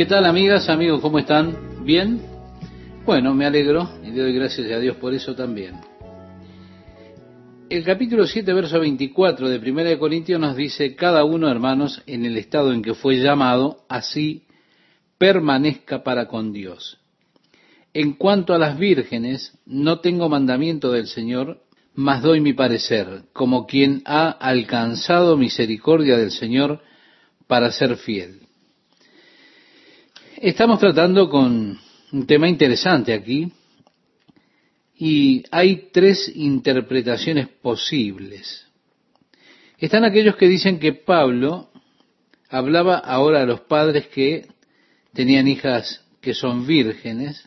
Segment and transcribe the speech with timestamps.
[0.00, 1.02] ¿Qué tal amigas, amigos?
[1.02, 1.84] ¿Cómo están?
[1.84, 2.22] ¿Bien?
[3.04, 5.74] Bueno, me alegro y le doy gracias a Dios por eso también.
[7.68, 12.38] El capítulo 7, verso 24 de 1 Corintios nos dice, cada uno, hermanos, en el
[12.38, 14.46] estado en que fue llamado, así
[15.18, 16.96] permanezca para con Dios.
[17.92, 21.60] En cuanto a las vírgenes, no tengo mandamiento del Señor,
[21.94, 26.80] mas doy mi parecer, como quien ha alcanzado misericordia del Señor
[27.46, 28.39] para ser fiel.
[30.42, 31.78] Estamos tratando con
[32.12, 33.52] un tema interesante aquí,
[34.96, 38.66] y hay tres interpretaciones posibles.
[39.76, 41.68] Están aquellos que dicen que Pablo
[42.48, 44.46] hablaba ahora a los padres que
[45.12, 47.46] tenían hijas que son vírgenes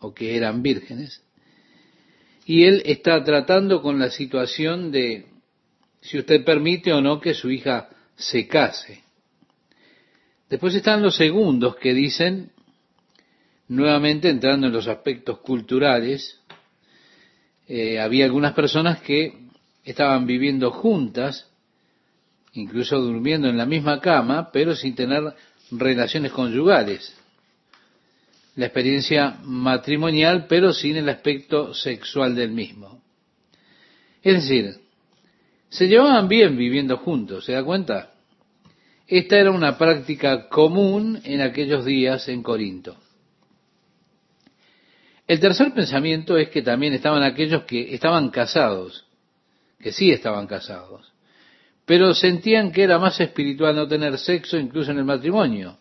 [0.00, 1.22] o que eran vírgenes,
[2.44, 5.26] y él está tratando con la situación de
[6.00, 9.11] si usted permite o no que su hija se case.
[10.52, 12.50] Después están los segundos que dicen,
[13.68, 16.40] nuevamente entrando en los aspectos culturales,
[17.66, 19.46] eh, había algunas personas que
[19.82, 21.48] estaban viviendo juntas,
[22.52, 25.22] incluso durmiendo en la misma cama, pero sin tener
[25.70, 27.16] relaciones conyugales.
[28.54, 33.02] La experiencia matrimonial, pero sin el aspecto sexual del mismo.
[34.22, 34.74] Es decir,
[35.70, 38.11] se llevaban bien viviendo juntos, ¿se da cuenta?
[39.06, 42.96] Esta era una práctica común en aquellos días en Corinto.
[45.26, 49.06] El tercer pensamiento es que también estaban aquellos que estaban casados,
[49.80, 51.12] que sí estaban casados,
[51.84, 55.78] pero sentían que era más espiritual no tener sexo incluso en el matrimonio.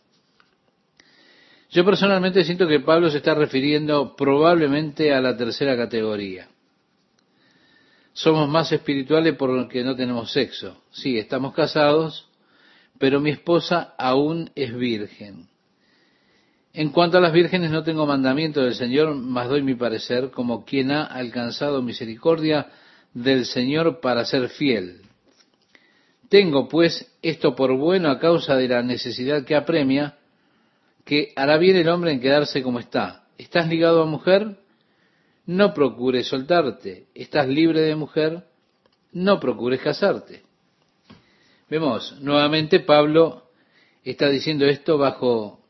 [1.70, 6.50] Yo personalmente siento que Pablo se está refiriendo probablemente a la tercera categoría.
[8.14, 10.84] Somos más espirituales porque no tenemos sexo.
[10.92, 12.30] Sí, estamos casados,
[13.02, 15.48] pero mi esposa aún es virgen.
[16.72, 20.64] En cuanto a las vírgenes no tengo mandamiento del Señor, mas doy mi parecer como
[20.66, 22.68] quien ha alcanzado misericordia
[23.16, 25.02] del Señor para ser fiel.
[26.30, 30.20] Tengo pues esto por bueno a causa de la necesidad que apremia,
[31.04, 33.24] que hará bien el hombre en quedarse como está.
[33.40, 34.60] ¿Estás ligado a mujer?
[35.48, 37.08] No procures soltarte.
[37.16, 38.44] ¿Estás libre de mujer?
[39.12, 40.51] No procures casarte.
[41.72, 43.44] Vemos, nuevamente Pablo
[44.04, 45.62] está diciendo esto bajo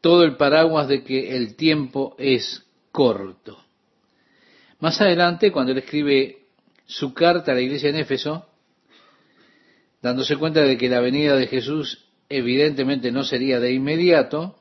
[0.00, 3.62] todo el paraguas de que el tiempo es corto.
[4.80, 6.46] Más adelante, cuando él escribe
[6.86, 8.46] su carta a la iglesia en Éfeso,
[10.00, 14.56] dándose cuenta de que la venida de Jesús evidentemente no sería de inmediato,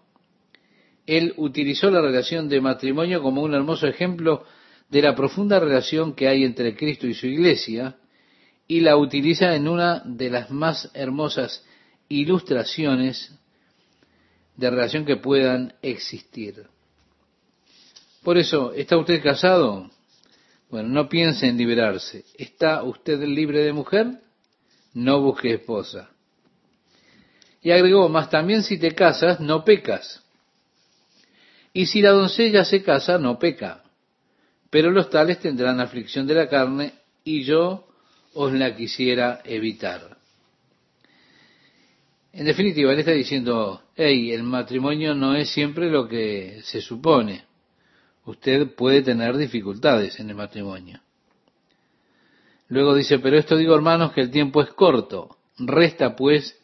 [1.05, 4.43] él utilizó la relación de matrimonio como un hermoso ejemplo
[4.89, 7.95] de la profunda relación que hay entre Cristo y su iglesia,
[8.71, 11.61] y la utiliza en una de las más hermosas
[12.07, 13.37] ilustraciones
[14.55, 16.67] de relación que puedan existir.
[18.23, 19.91] Por eso, ¿está usted casado?
[20.69, 22.23] Bueno, no piense en liberarse.
[22.37, 24.21] ¿Está usted libre de mujer?
[24.93, 26.09] No busque esposa.
[27.61, 30.23] Y agregó, más también si te casas, no pecas.
[31.73, 33.83] Y si la doncella se casa, no peca.
[34.69, 36.93] Pero los tales tendrán aflicción de la carne,
[37.25, 37.90] y yo
[38.33, 40.17] os la quisiera evitar.
[42.33, 47.43] En definitiva, él está diciendo, hey, el matrimonio no es siempre lo que se supone.
[48.25, 51.01] Usted puede tener dificultades en el matrimonio.
[52.69, 55.37] Luego dice, pero esto digo hermanos que el tiempo es corto.
[55.57, 56.57] Resta pues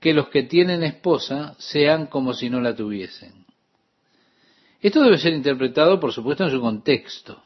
[0.00, 3.46] que los que tienen esposa sean como si no la tuviesen.
[4.80, 7.44] Esto debe ser interpretado, por supuesto, en su contexto.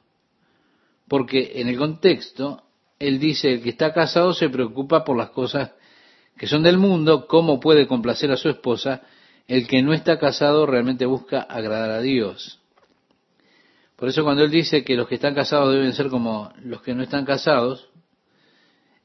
[1.08, 2.63] Porque en el contexto,
[2.98, 5.72] él dice, el que está casado se preocupa por las cosas
[6.36, 9.02] que son del mundo, cómo puede complacer a su esposa,
[9.46, 12.60] el que no está casado realmente busca agradar a Dios.
[13.96, 16.94] Por eso cuando él dice que los que están casados deben ser como los que
[16.94, 17.88] no están casados,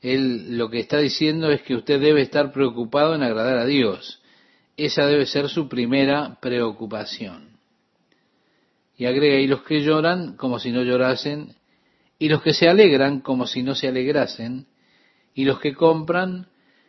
[0.01, 4.21] él lo que está diciendo es que usted debe estar preocupado en agradar a Dios.
[4.77, 7.59] Esa debe ser su primera preocupación.
[8.97, 11.55] Y agrega, y los que lloran como si no llorasen,
[12.19, 14.67] y los que se alegran como si no se alegrasen,
[15.33, 16.47] y los que compran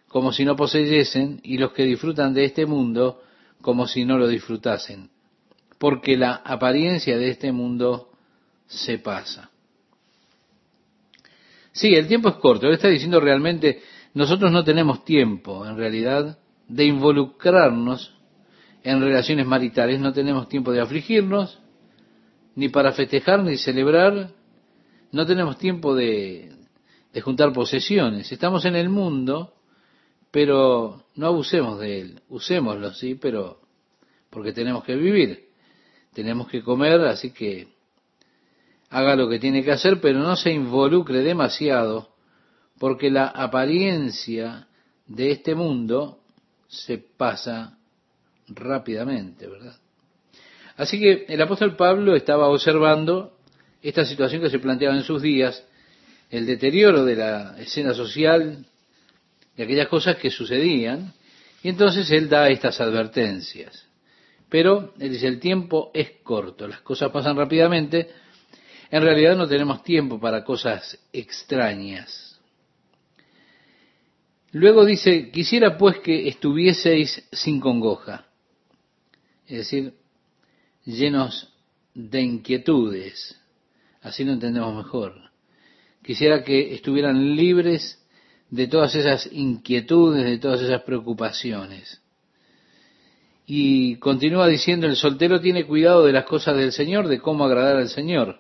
[0.09, 3.23] como si no poseyesen, y los que disfrutan de este mundo
[3.63, 5.11] como si no lo disfrutasen,
[5.79, 8.11] porque la apariencia de este mundo
[8.67, 9.51] se pasa.
[11.73, 12.67] Sí, el tiempo es corto.
[12.67, 13.81] Él está diciendo realmente,
[14.15, 16.39] nosotros no tenemos tiempo, en realidad,
[16.69, 18.15] de involucrarnos
[18.83, 20.01] en relaciones maritales.
[20.01, 21.61] No tenemos tiempo de afligirnos,
[22.55, 24.31] ni para festejar, ni celebrar.
[25.13, 26.53] No tenemos tiempo de,
[27.23, 28.31] juntar posesiones.
[28.31, 29.55] Estamos en el mundo,
[30.31, 33.61] pero no abusemos de él, usémoslo, sí, pero
[34.31, 35.49] porque tenemos que vivir,
[36.15, 37.69] tenemos que comer, así que
[38.91, 42.11] haga lo que tiene que hacer, pero no se involucre demasiado,
[42.79, 44.69] porque la apariencia
[45.09, 46.21] de este mundo
[46.69, 47.77] se pasa
[48.47, 49.77] rápidamente, ¿verdad?
[50.77, 53.40] Así que el apóstol Pablo estaba observando
[53.83, 55.65] esta situación que se planteaba en sus días,
[56.31, 58.65] el deterioro de la escena social,
[59.57, 61.13] de aquellas cosas que sucedían,
[61.63, 63.87] y entonces él da estas advertencias.
[64.49, 68.11] Pero él dice, el tiempo es corto, las cosas pasan rápidamente,
[68.91, 72.39] en realidad no tenemos tiempo para cosas extrañas.
[74.53, 78.27] Luego dice, quisiera pues que estuvieseis sin congoja,
[79.47, 79.95] es decir,
[80.85, 81.53] llenos
[81.95, 83.40] de inquietudes,
[84.03, 85.31] así lo entendemos mejor.
[86.03, 88.05] Quisiera que estuvieran libres
[88.51, 92.01] de todas esas inquietudes, de todas esas preocupaciones.
[93.47, 97.77] Y continúa diciendo, el soltero tiene cuidado de las cosas del Señor, de cómo agradar
[97.77, 98.39] al Señor.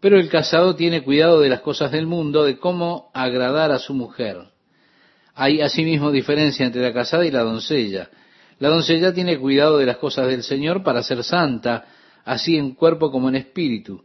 [0.00, 3.94] Pero el casado tiene cuidado de las cosas del mundo, de cómo agradar a su
[3.94, 4.38] mujer.
[5.34, 8.10] Hay asimismo diferencia entre la casada y la doncella.
[8.58, 11.86] La doncella tiene cuidado de las cosas del Señor para ser santa,
[12.24, 14.04] así en cuerpo como en espíritu.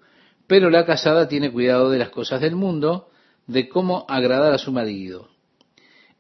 [0.54, 3.10] Pero la casada tiene cuidado de las cosas del mundo,
[3.48, 5.30] de cómo agradar a su marido.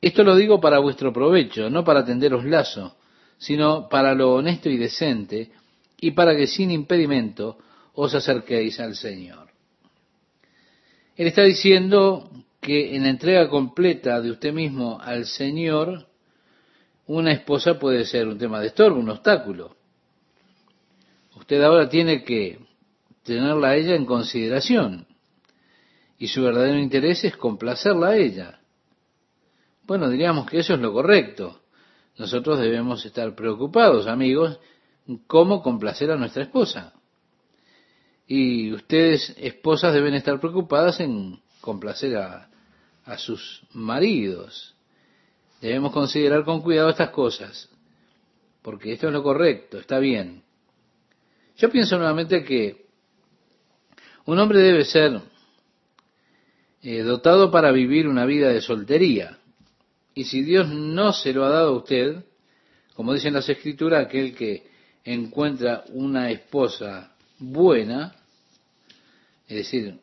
[0.01, 2.97] Esto lo digo para vuestro provecho, no para tenderos lazo,
[3.37, 5.51] sino para lo honesto y decente,
[6.01, 7.59] y para que sin impedimento
[7.93, 9.49] os acerquéis al Señor.
[11.15, 12.27] Él está diciendo
[12.59, 16.07] que en la entrega completa de usted mismo al Señor,
[17.05, 19.75] una esposa puede ser un tema de estorbo, un obstáculo.
[21.35, 22.72] Usted ahora tiene que
[23.23, 25.07] tenerla a ella en consideración
[26.17, 28.59] y su verdadero interés es complacerla a ella.
[29.85, 31.59] Bueno, diríamos que eso es lo correcto.
[32.17, 34.59] Nosotros debemos estar preocupados, amigos,
[35.27, 36.93] cómo complacer a nuestra esposa.
[38.27, 42.49] Y ustedes, esposas, deben estar preocupadas en complacer a,
[43.03, 44.75] a sus maridos.
[45.59, 47.69] Debemos considerar con cuidado estas cosas,
[48.61, 50.43] porque esto es lo correcto, está bien.
[51.57, 52.82] Yo pienso nuevamente que
[54.25, 55.21] un hombre debe ser
[56.81, 59.37] eh, dotado para vivir una vida de soltería.
[60.15, 62.23] Y si Dios no se lo ha dado a usted,
[62.93, 64.67] como dicen las escrituras, aquel que
[65.03, 68.15] encuentra una esposa buena,
[69.47, 69.99] es decir,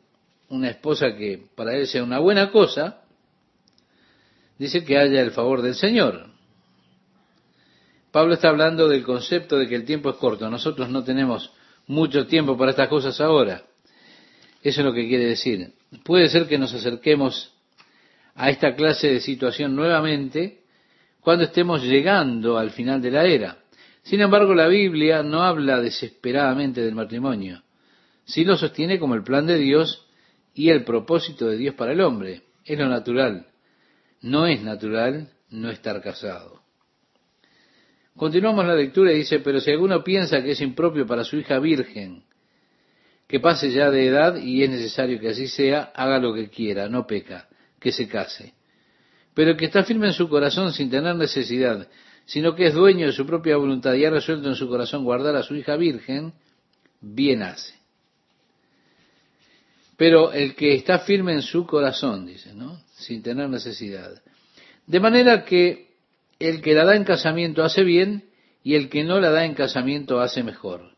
[0.49, 3.01] una esposa que para él sea una buena cosa,
[4.57, 6.27] dice que haya el favor del Señor.
[8.11, 10.49] Pablo está hablando del concepto de que el tiempo es corto.
[10.49, 11.51] Nosotros no tenemos
[11.87, 13.63] mucho tiempo para estas cosas ahora.
[14.61, 15.73] Eso es lo que quiere decir.
[16.03, 17.53] Puede ser que nos acerquemos
[18.35, 20.61] a esta clase de situación nuevamente
[21.19, 23.57] cuando estemos llegando al final de la era.
[24.03, 27.61] Sin embargo, la Biblia no habla desesperadamente del matrimonio,
[28.25, 30.07] sí lo sostiene como el plan de Dios
[30.53, 32.41] y el propósito de Dios para el hombre.
[32.65, 33.47] Es lo natural.
[34.21, 36.61] No es natural no estar casado.
[38.15, 41.59] Continuamos la lectura y dice, pero si alguno piensa que es impropio para su hija
[41.59, 42.23] virgen,
[43.31, 46.89] que pase ya de edad y es necesario que así sea, haga lo que quiera,
[46.89, 47.47] no peca,
[47.79, 48.53] que se case.
[49.33, 51.87] Pero que está firme en su corazón sin tener necesidad,
[52.25, 55.37] sino que es dueño de su propia voluntad y ha resuelto en su corazón guardar
[55.37, 56.33] a su hija virgen,
[56.99, 57.73] bien hace.
[59.95, 62.81] Pero el que está firme en su corazón, dice, ¿no?
[62.95, 64.21] Sin tener necesidad.
[64.87, 65.91] De manera que
[66.37, 68.25] el que la da en casamiento hace bien
[68.61, 70.91] y el que no la da en casamiento hace mejor.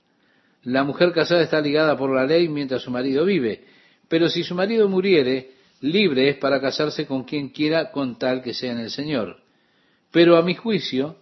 [0.64, 3.66] La mujer casada está ligada por la ley mientras su marido vive,
[4.08, 5.52] pero si su marido muriere,
[5.82, 9.42] libre es para casarse con quien quiera con tal que sea en el Señor.
[10.12, 11.18] Pero a mi juicio,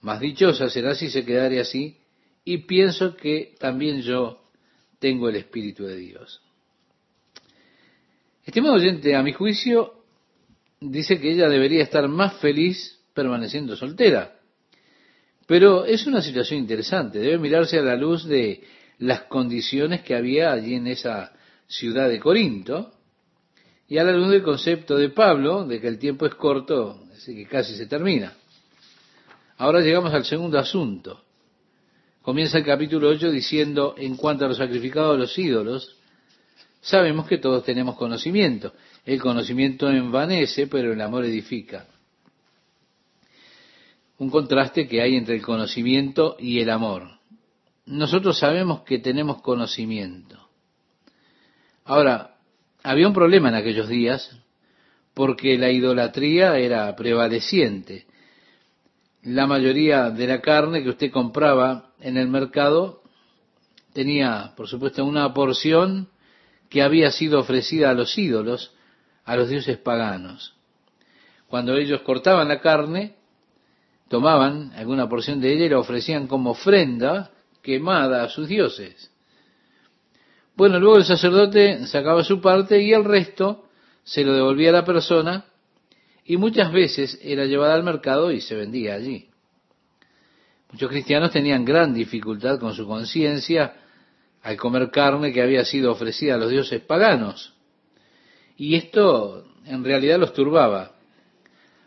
[0.00, 1.98] más dichosa será si se quedare así,
[2.44, 4.40] y pienso que también yo
[4.98, 6.40] tengo el Espíritu de Dios.
[8.44, 10.04] Estimado oyente, a mi juicio,
[10.80, 14.35] dice que ella debería estar más feliz permaneciendo soltera.
[15.46, 18.64] Pero es una situación interesante, debe mirarse a la luz de
[18.98, 21.32] las condiciones que había allí en esa
[21.68, 22.92] ciudad de Corinto
[23.88, 27.34] y a la luz del concepto de Pablo de que el tiempo es corto, así
[27.36, 28.34] que casi se termina.
[29.58, 31.22] Ahora llegamos al segundo asunto.
[32.22, 35.96] Comienza el capítulo 8 diciendo, en cuanto a los sacrificados a los ídolos,
[36.80, 38.72] sabemos que todos tenemos conocimiento.
[39.04, 41.86] El conocimiento envanece, pero el amor edifica
[44.18, 47.18] un contraste que hay entre el conocimiento y el amor.
[47.86, 50.48] Nosotros sabemos que tenemos conocimiento.
[51.84, 52.36] Ahora,
[52.82, 54.36] había un problema en aquellos días
[55.14, 58.06] porque la idolatría era prevaleciente.
[59.22, 63.02] La mayoría de la carne que usted compraba en el mercado
[63.92, 66.08] tenía, por supuesto, una porción
[66.68, 68.74] que había sido ofrecida a los ídolos,
[69.24, 70.54] a los dioses paganos.
[71.48, 73.15] Cuando ellos cortaban la carne,
[74.08, 77.30] tomaban alguna porción de ella y la ofrecían como ofrenda
[77.62, 79.10] quemada a sus dioses.
[80.56, 83.64] Bueno, luego el sacerdote sacaba su parte y el resto
[84.04, 85.44] se lo devolvía a la persona
[86.24, 89.28] y muchas veces era llevada al mercado y se vendía allí.
[90.72, 93.76] Muchos cristianos tenían gran dificultad con su conciencia
[94.42, 97.54] al comer carne que había sido ofrecida a los dioses paganos.
[98.56, 100.95] Y esto en realidad los turbaba.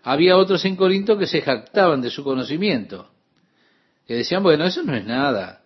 [0.09, 3.11] Había otros en Corinto que se jactaban de su conocimiento,
[4.07, 5.61] que decían, bueno, eso no es nada,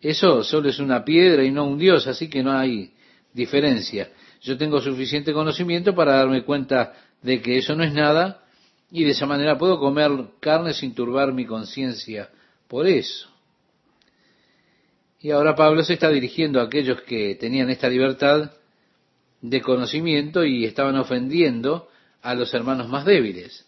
[0.00, 2.94] eso solo es una piedra y no un Dios, así que no hay
[3.32, 4.10] diferencia.
[4.40, 8.42] Yo tengo suficiente conocimiento para darme cuenta de que eso no es nada
[8.90, 12.28] y de esa manera puedo comer carne sin turbar mi conciencia
[12.66, 13.28] por eso.
[15.20, 18.50] Y ahora Pablo se está dirigiendo a aquellos que tenían esta libertad
[19.42, 21.88] de conocimiento y estaban ofendiendo
[22.20, 23.65] a los hermanos más débiles.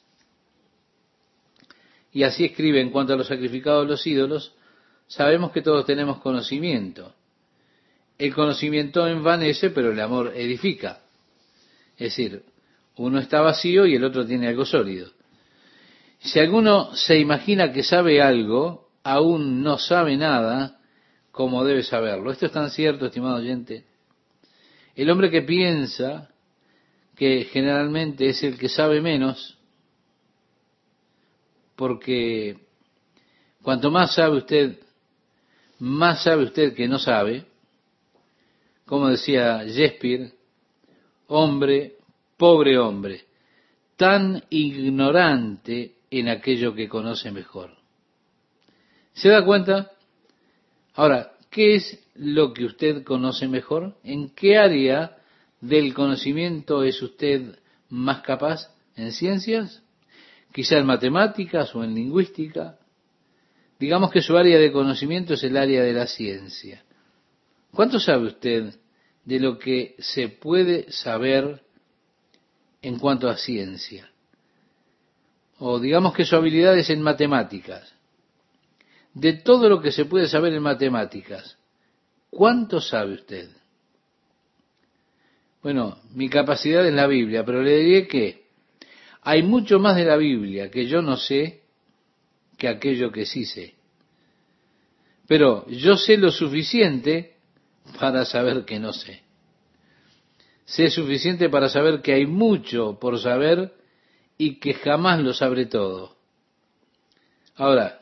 [2.19, 4.53] Y así escribe en cuanto a los sacrificados de los ídolos,
[5.07, 7.15] sabemos que todos tenemos conocimiento.
[8.19, 10.99] El conocimiento envanece, pero el amor edifica.
[11.93, 12.43] Es decir,
[12.97, 15.13] uno está vacío y el otro tiene algo sólido.
[16.19, 20.81] Si alguno se imagina que sabe algo, aún no sabe nada
[21.31, 22.33] como debe saberlo.
[22.33, 23.85] Esto es tan cierto, estimado oyente.
[24.97, 26.31] El hombre que piensa
[27.15, 29.58] que generalmente es el que sabe menos,
[31.79, 32.59] porque
[33.63, 34.81] cuanto más sabe usted,
[35.79, 37.47] más sabe usted que no sabe,
[38.85, 40.33] como decía Shakespeare,
[41.29, 41.99] hombre,
[42.37, 43.27] pobre hombre,
[43.97, 47.77] tan ignorante en aquello que conoce mejor.
[49.13, 49.93] ¿Se da cuenta?
[50.95, 53.97] Ahora, ¿qué es lo que usted conoce mejor?
[54.03, 55.17] ¿En qué área
[55.61, 57.57] del conocimiento es usted
[57.89, 58.69] más capaz?
[58.97, 59.85] ¿En ciencias?
[60.59, 62.81] Quizá en matemáticas o en lingüística.
[63.79, 66.83] Digamos que su área de conocimiento es el área de la ciencia.
[67.71, 68.75] ¿Cuánto sabe usted
[69.25, 71.63] de lo que se puede saber
[72.83, 74.11] en cuanto a ciencia?
[75.61, 77.95] O digamos que su habilidad es en matemáticas.
[79.15, 81.57] De todo lo que se puede saber en matemáticas,
[82.31, 83.49] ¿cuánto sabe usted?
[85.63, 88.48] Bueno, mi capacidad es la Biblia, pero le diré que
[89.29, 91.61] hay mucho más de la Biblia que yo no sé
[92.57, 93.75] que aquello que sí sé.
[95.27, 97.37] Pero yo sé lo suficiente
[98.01, 99.21] para saber que no sé.
[100.65, 103.75] Sé suficiente para saber que hay mucho por saber
[104.39, 106.17] y que jamás lo sabré todo.
[107.55, 108.01] Ahora,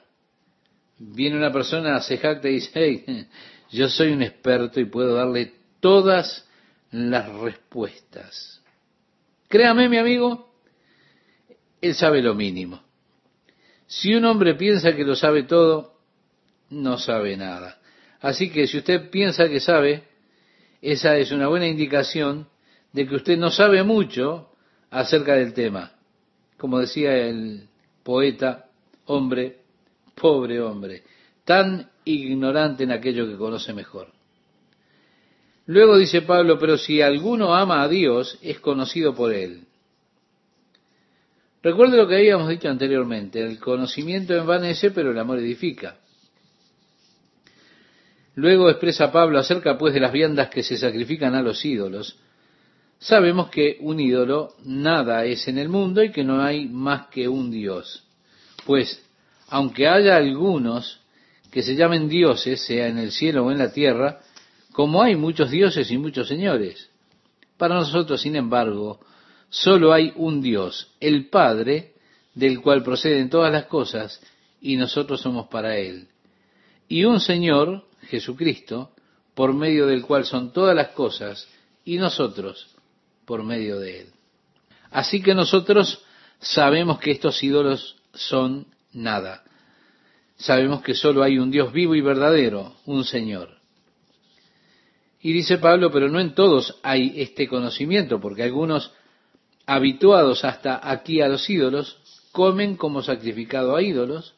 [0.96, 3.26] viene una persona, se jacta y dice, hey,
[3.72, 6.48] yo soy un experto y puedo darle todas
[6.92, 8.62] las respuestas.
[9.48, 10.46] Créame, mi amigo,
[11.86, 12.82] él sabe lo mínimo.
[13.86, 15.94] Si un hombre piensa que lo sabe todo,
[16.70, 17.78] no sabe nada.
[18.20, 20.04] Así que si usted piensa que sabe,
[20.82, 22.48] esa es una buena indicación
[22.92, 24.50] de que usted no sabe mucho
[24.90, 25.92] acerca del tema.
[26.58, 27.68] Como decía el
[28.02, 28.66] poeta,
[29.04, 29.58] hombre,
[30.14, 31.02] pobre hombre,
[31.44, 34.08] tan ignorante en aquello que conoce mejor.
[35.66, 39.66] Luego dice Pablo, pero si alguno ama a Dios, es conocido por él.
[41.66, 45.96] Recuerde lo que habíamos dicho anteriormente, el conocimiento envanece, pero el amor edifica.
[48.36, 52.20] Luego expresa Pablo acerca pues de las viandas que se sacrifican a los ídolos.
[53.00, 57.26] Sabemos que un ídolo nada es en el mundo y que no hay más que
[57.26, 58.04] un Dios.
[58.64, 59.04] Pues,
[59.48, 61.00] aunque haya algunos
[61.50, 64.20] que se llamen dioses, sea en el cielo o en la tierra,
[64.70, 66.88] como hay muchos dioses y muchos señores.
[67.58, 69.00] Para nosotros, sin embargo,
[69.48, 71.94] Solo hay un Dios, el Padre,
[72.34, 74.20] del cual proceden todas las cosas,
[74.60, 76.08] y nosotros somos para Él.
[76.88, 78.92] Y un Señor, Jesucristo,
[79.34, 81.48] por medio del cual son todas las cosas,
[81.84, 82.74] y nosotros
[83.24, 84.06] por medio de Él.
[84.90, 86.02] Así que nosotros
[86.40, 89.44] sabemos que estos ídolos son nada.
[90.36, 93.56] Sabemos que solo hay un Dios vivo y verdadero, un Señor.
[95.20, 98.92] Y dice Pablo, pero no en todos hay este conocimiento, porque algunos
[99.66, 101.98] habituados hasta aquí a los ídolos,
[102.32, 104.34] comen como sacrificado a ídolos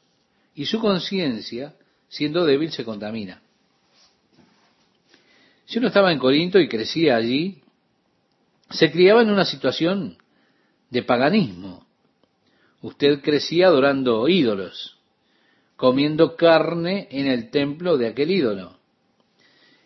[0.55, 1.75] y su conciencia,
[2.09, 3.43] siendo débil, se contamina.
[5.67, 7.63] Si uno estaba en Corinto y crecía allí,
[8.71, 10.17] se criaba en una situación
[10.89, 11.87] de paganismo.
[12.81, 14.99] Usted crecía adorando ídolos,
[15.77, 18.79] comiendo carne en el templo de aquel ídolo.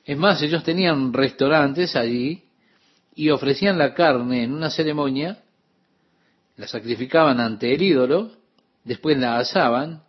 [0.04, 2.44] Es más, ellos tenían restaurantes allí
[3.14, 5.42] y ofrecían la carne en una ceremonia,
[6.56, 8.32] la sacrificaban ante el ídolo,
[8.84, 10.02] después la asaban,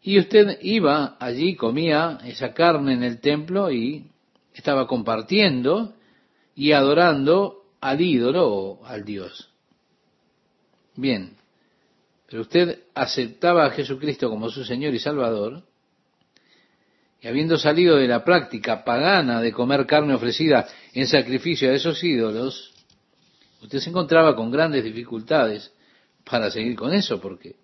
[0.00, 4.10] y usted iba allí, comía esa carne en el templo y
[4.54, 5.94] estaba compartiendo
[6.54, 9.52] y adorando al ídolo o al Dios.
[10.96, 11.36] Bien,
[12.28, 15.62] pero usted aceptaba a Jesucristo como su Señor y Salvador,
[17.20, 22.02] y habiendo salido de la práctica pagana de comer carne ofrecida en sacrificio a esos
[22.04, 22.72] ídolos,
[23.60, 25.72] usted se encontraba con grandes dificultades
[26.24, 27.56] para seguir con eso, porque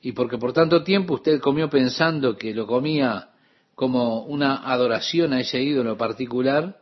[0.00, 3.30] y porque por tanto tiempo usted comió pensando que lo comía
[3.74, 6.80] como una adoración a ese ídolo particular,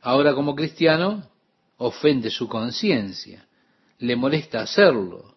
[0.00, 1.28] ahora como cristiano
[1.76, 3.46] ofende su conciencia,
[3.98, 5.36] le molesta hacerlo.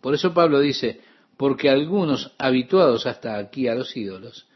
[0.00, 1.00] Por eso Pablo dice,
[1.36, 4.46] porque algunos habituados hasta aquí a los ídolos,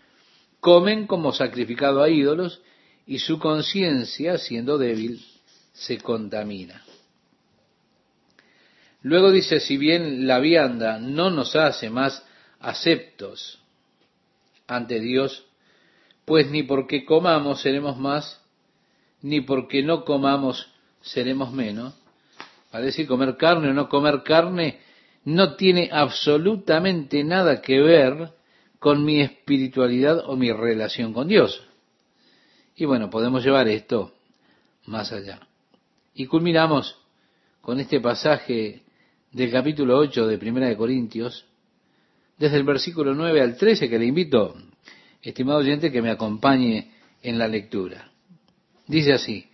[0.60, 2.62] comen como sacrificado a ídolos
[3.06, 5.24] y su conciencia, siendo débil,
[5.72, 6.82] se contamina.
[9.02, 12.24] Luego dice, si bien la vianda no nos hace más
[12.60, 13.60] aceptos
[14.66, 15.46] ante Dios,
[16.24, 18.42] pues ni porque comamos seremos más,
[19.22, 20.68] ni porque no comamos
[21.00, 21.94] seremos menos.
[22.70, 24.80] Para decir comer carne o no comer carne
[25.28, 28.30] no tiene absolutamente nada que ver
[28.78, 31.62] con mi espiritualidad o mi relación con Dios.
[32.74, 34.14] Y bueno, podemos llevar esto
[34.86, 35.40] más allá.
[36.14, 36.96] Y culminamos
[37.60, 38.80] con este pasaje
[39.30, 41.44] del capítulo 8 de Primera de Corintios,
[42.38, 44.54] desde el versículo 9 al 13, que le invito,
[45.20, 46.90] estimado oyente, que me acompañe
[47.22, 48.10] en la lectura.
[48.86, 49.46] Dice así,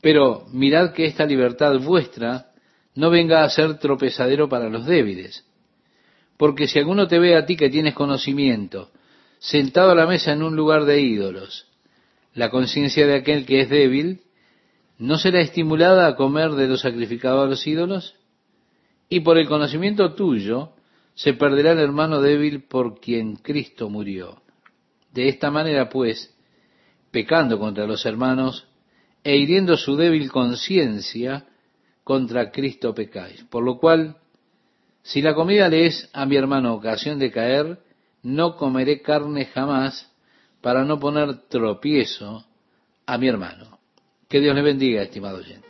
[0.00, 2.47] pero mirad que esta libertad vuestra
[2.98, 5.44] no venga a ser tropezadero para los débiles,
[6.36, 8.90] porque si alguno te ve a ti que tienes conocimiento,
[9.38, 11.68] sentado a la mesa en un lugar de ídolos,
[12.34, 14.22] la conciencia de aquel que es débil,
[14.98, 18.16] ¿no será estimulada a comer de lo sacrificado a los ídolos?
[19.08, 20.72] Y por el conocimiento tuyo
[21.14, 24.42] se perderá el hermano débil por quien Cristo murió.
[25.12, 26.34] De esta manera, pues,
[27.12, 28.66] pecando contra los hermanos
[29.22, 31.46] e hiriendo su débil conciencia,
[32.08, 33.44] contra Cristo pecáis.
[33.50, 34.16] Por lo cual,
[35.02, 37.80] si la comida le es a mi hermano ocasión de caer,
[38.22, 40.10] no comeré carne jamás
[40.62, 42.46] para no poner tropiezo
[43.04, 43.78] a mi hermano.
[44.26, 45.68] Que Dios le bendiga, estimado oyente.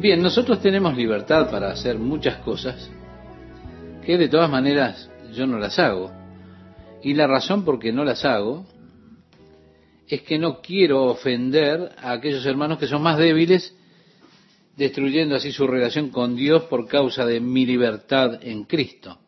[0.00, 2.90] Bien, nosotros tenemos libertad para hacer muchas cosas
[4.04, 6.10] que de todas maneras yo no las hago.
[7.04, 8.66] Y la razón por qué no las hago
[10.08, 13.74] es que no quiero ofender a aquellos hermanos que son más débiles,
[14.76, 19.18] destruyendo así su relación con Dios por causa de mi libertad en Cristo.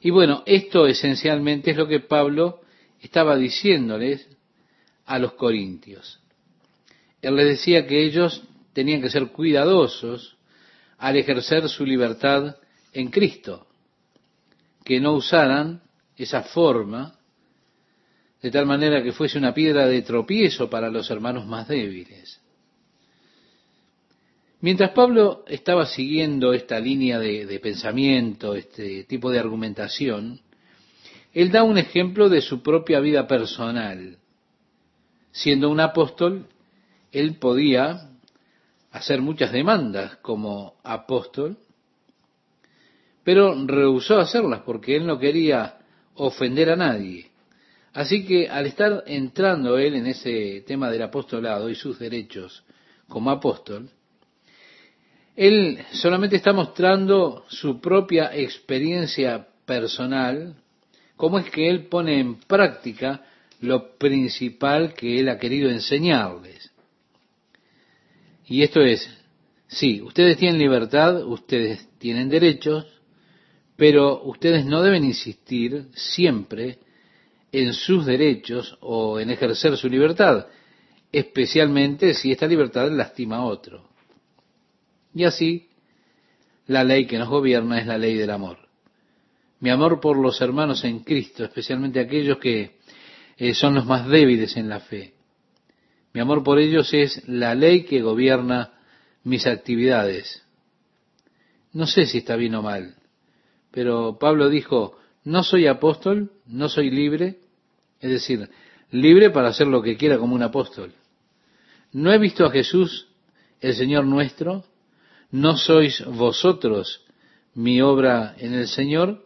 [0.00, 2.60] Y bueno, esto esencialmente es lo que Pablo
[3.00, 4.28] estaba diciéndoles
[5.06, 6.20] a los corintios.
[7.22, 10.36] Él les decía que ellos tenían que ser cuidadosos
[10.98, 12.56] al ejercer su libertad
[12.92, 13.66] en Cristo,
[14.84, 15.82] que no usaran
[16.16, 17.13] esa forma
[18.44, 22.42] de tal manera que fuese una piedra de tropiezo para los hermanos más débiles.
[24.60, 30.42] Mientras Pablo estaba siguiendo esta línea de, pensamiento, este tipo de argumentación,
[31.32, 34.18] él da un ejemplo de su propia vida personal.
[35.32, 36.46] Siendo un apóstol,
[37.12, 38.10] él podía
[38.90, 41.56] hacer muchas demandas como apóstol,
[43.22, 45.78] pero rehusó hacerlas porque él no quería
[46.16, 47.30] ofender a nadie.
[47.94, 52.64] Así que al estar entrando él en ese tema del apostolado y sus derechos
[53.08, 53.88] como apóstol,
[55.36, 60.56] él solamente está mostrando su propia experiencia personal,
[61.16, 63.24] cómo es que él pone en práctica
[63.60, 66.72] lo principal que él ha querido enseñarles.
[68.46, 69.08] Y esto es,
[69.68, 72.86] sí, ustedes tienen libertad, ustedes tienen derechos,
[73.76, 76.78] pero ustedes no deben insistir siempre
[77.54, 80.48] en sus derechos o en ejercer su libertad,
[81.12, 83.88] especialmente si esta libertad lastima a otro.
[85.14, 85.68] Y así,
[86.66, 88.58] la ley que nos gobierna es la ley del amor.
[89.60, 92.80] Mi amor por los hermanos en Cristo, especialmente aquellos que
[93.36, 95.14] eh, son los más débiles en la fe.
[96.12, 98.72] Mi amor por ellos es la ley que gobierna
[99.22, 100.42] mis actividades.
[101.72, 102.96] No sé si está bien o mal,
[103.70, 107.43] pero Pablo dijo, no soy apóstol, no soy libre,
[108.04, 108.50] es decir,
[108.90, 110.92] libre para hacer lo que quiera como un apóstol.
[111.92, 113.08] ¿No he visto a Jesús,
[113.62, 114.66] el Señor nuestro?
[115.30, 117.02] ¿No sois vosotros
[117.54, 119.24] mi obra en el Señor?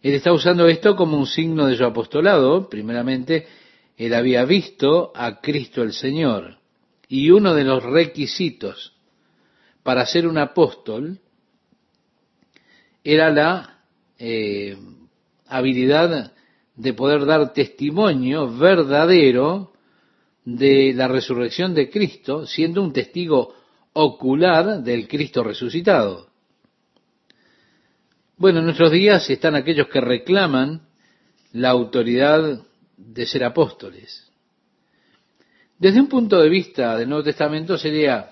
[0.00, 2.68] Él está usando esto como un signo de su apostolado.
[2.68, 3.48] Primeramente,
[3.96, 6.58] él había visto a Cristo el Señor.
[7.08, 8.92] Y uno de los requisitos
[9.82, 11.18] para ser un apóstol
[13.02, 13.80] era la
[14.20, 14.78] eh,
[15.48, 16.32] habilidad
[16.76, 19.72] de poder dar testimonio verdadero
[20.44, 23.54] de la resurrección de Cristo, siendo un testigo
[23.94, 26.28] ocular del Cristo resucitado.
[28.36, 30.82] Bueno, en nuestros días están aquellos que reclaman
[31.52, 32.60] la autoridad
[32.96, 34.30] de ser apóstoles.
[35.78, 38.30] Desde un punto de vista del Nuevo Testamento sería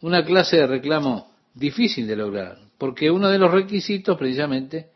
[0.00, 4.90] una clase de reclamo difícil de lograr, porque uno de los requisitos precisamente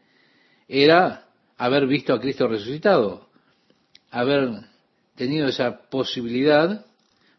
[0.69, 1.26] era
[1.57, 3.29] haber visto a Cristo resucitado,
[4.11, 4.51] haber
[5.15, 6.85] tenido esa posibilidad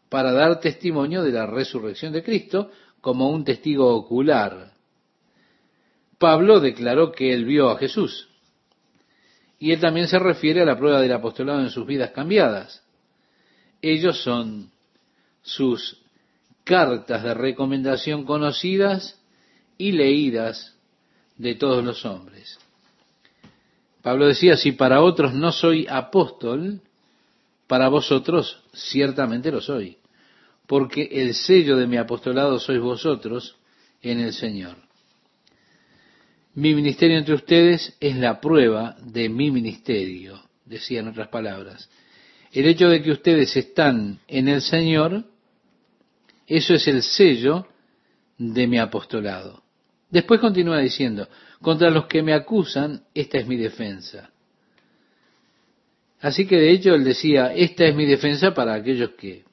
[0.10, 4.74] para dar testimonio de la resurrección de Cristo como un testigo ocular.
[6.18, 8.28] Pablo declaró que él vio a Jesús.
[9.60, 12.84] Y él también se refiere a la prueba del apostolado en sus vidas cambiadas.
[13.82, 14.72] Ellos son
[15.42, 16.02] sus
[16.64, 19.20] cartas de recomendación conocidas
[19.78, 20.76] y leídas
[21.38, 22.60] de todos los hombres.
[24.02, 26.82] Pablo decía, si para otros no soy apóstol,
[27.68, 29.98] para vosotros ciertamente lo soy,
[30.66, 33.58] porque el sello de mi apostolado sois vosotros
[34.02, 34.78] en el Señor.
[36.56, 41.90] Mi ministerio entre ustedes es la prueba de mi ministerio, decía en otras palabras.
[42.52, 45.26] El hecho de que ustedes están en el Señor,
[46.48, 47.68] eso es el sello
[48.38, 49.62] de mi apostolado.
[50.10, 51.28] Después continúa diciendo,
[51.62, 54.30] contra los que me acusan, esta es mi defensa.
[56.20, 59.44] Así que de hecho él decía, esta es mi defensa para aquellos que,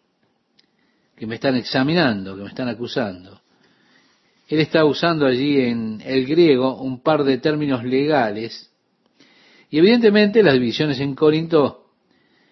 [1.17, 3.41] que me están examinando, que me están acusando.
[4.49, 8.71] Él está usando allí en el griego un par de términos legales
[9.71, 11.87] y evidentemente las divisiones en Corinto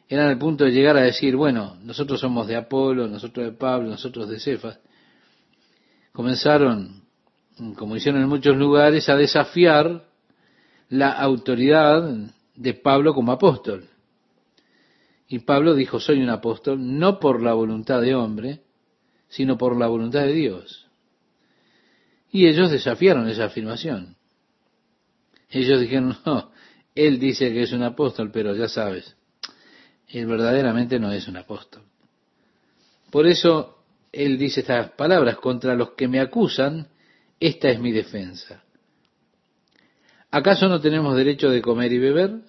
[0.09, 3.89] eran al punto de llegar a decir, bueno, nosotros somos de Apolo, nosotros de Pablo,
[3.89, 4.79] nosotros de Cefas.
[6.13, 7.02] Comenzaron,
[7.77, 10.07] como hicieron en muchos lugares, a desafiar
[10.89, 13.89] la autoridad de Pablo como apóstol.
[15.29, 18.61] Y Pablo dijo, soy un apóstol no por la voluntad de hombre,
[19.29, 20.87] sino por la voluntad de Dios.
[22.31, 24.17] Y ellos desafiaron esa afirmación.
[25.49, 26.51] Ellos dijeron, no,
[26.95, 29.17] él dice que es un apóstol, pero ya sabes,
[30.09, 31.83] él verdaderamente no es un apóstol.
[33.11, 33.79] Por eso
[34.13, 36.89] él dice estas palabras, contra los que me acusan,
[37.47, 38.63] esta es mi defensa.
[40.31, 42.41] ¿Acaso no tenemos derecho de comer y beber?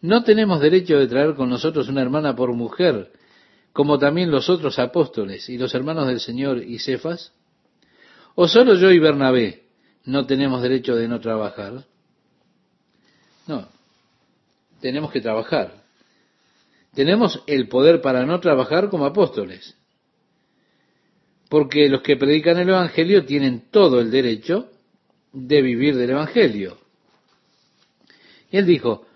[0.00, 3.12] ¿No tenemos derecho de traer con nosotros una hermana por mujer,
[3.74, 7.32] como también los otros apóstoles y los hermanos del Señor y Cefas?
[8.34, 9.64] ¿O solo yo y Bernabé
[10.04, 11.84] no tenemos derecho de no trabajar?
[13.46, 13.68] No,
[14.80, 15.84] tenemos que trabajar.
[16.94, 19.76] Tenemos el poder para no trabajar como apóstoles.
[21.54, 24.72] Porque los que predican el Evangelio tienen todo el derecho
[25.32, 26.78] de vivir del Evangelio.
[28.50, 29.06] Y él dijo,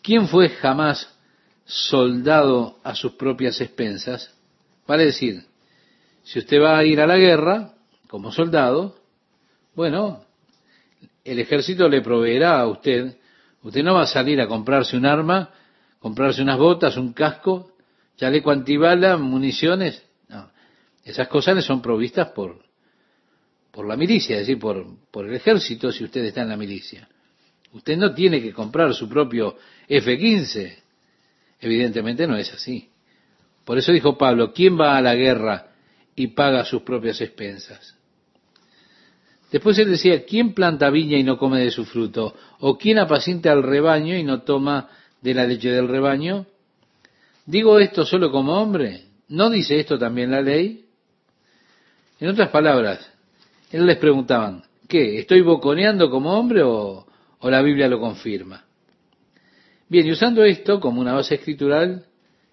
[0.00, 1.12] ¿quién fue jamás
[1.64, 4.32] soldado a sus propias expensas?
[4.86, 5.42] Vale decir,
[6.22, 7.74] si usted va a ir a la guerra,
[8.06, 8.94] como soldado,
[9.74, 10.22] bueno,
[11.24, 13.16] el ejército le proveerá a usted.
[13.64, 15.50] Usted no va a salir a comprarse un arma,
[15.98, 17.72] comprarse unas botas, un casco,
[18.16, 20.07] chaleco antibala, municiones.
[21.08, 22.62] Esas cosas le son provistas por,
[23.70, 27.08] por la milicia, es decir, por, por el ejército si usted está en la milicia.
[27.72, 29.56] Usted no tiene que comprar su propio
[29.88, 30.76] F-15.
[31.60, 32.90] Evidentemente no es así.
[33.64, 35.68] Por eso dijo Pablo, ¿quién va a la guerra
[36.14, 37.96] y paga sus propias expensas?
[39.50, 42.34] Después él decía, ¿quién planta viña y no come de su fruto?
[42.60, 44.90] ¿O quién apacienta al rebaño y no toma
[45.22, 46.44] de la leche del rebaño?
[47.46, 49.04] ¿Digo esto solo como hombre?
[49.28, 50.84] ¿No dice esto también la ley?
[52.20, 53.12] En otras palabras,
[53.70, 55.18] él les preguntaban, ¿qué?
[55.20, 57.06] ¿Estoy boconeando como hombre o,
[57.38, 58.64] o la Biblia lo confirma?
[59.88, 62.06] Bien, y usando esto como una base escritural,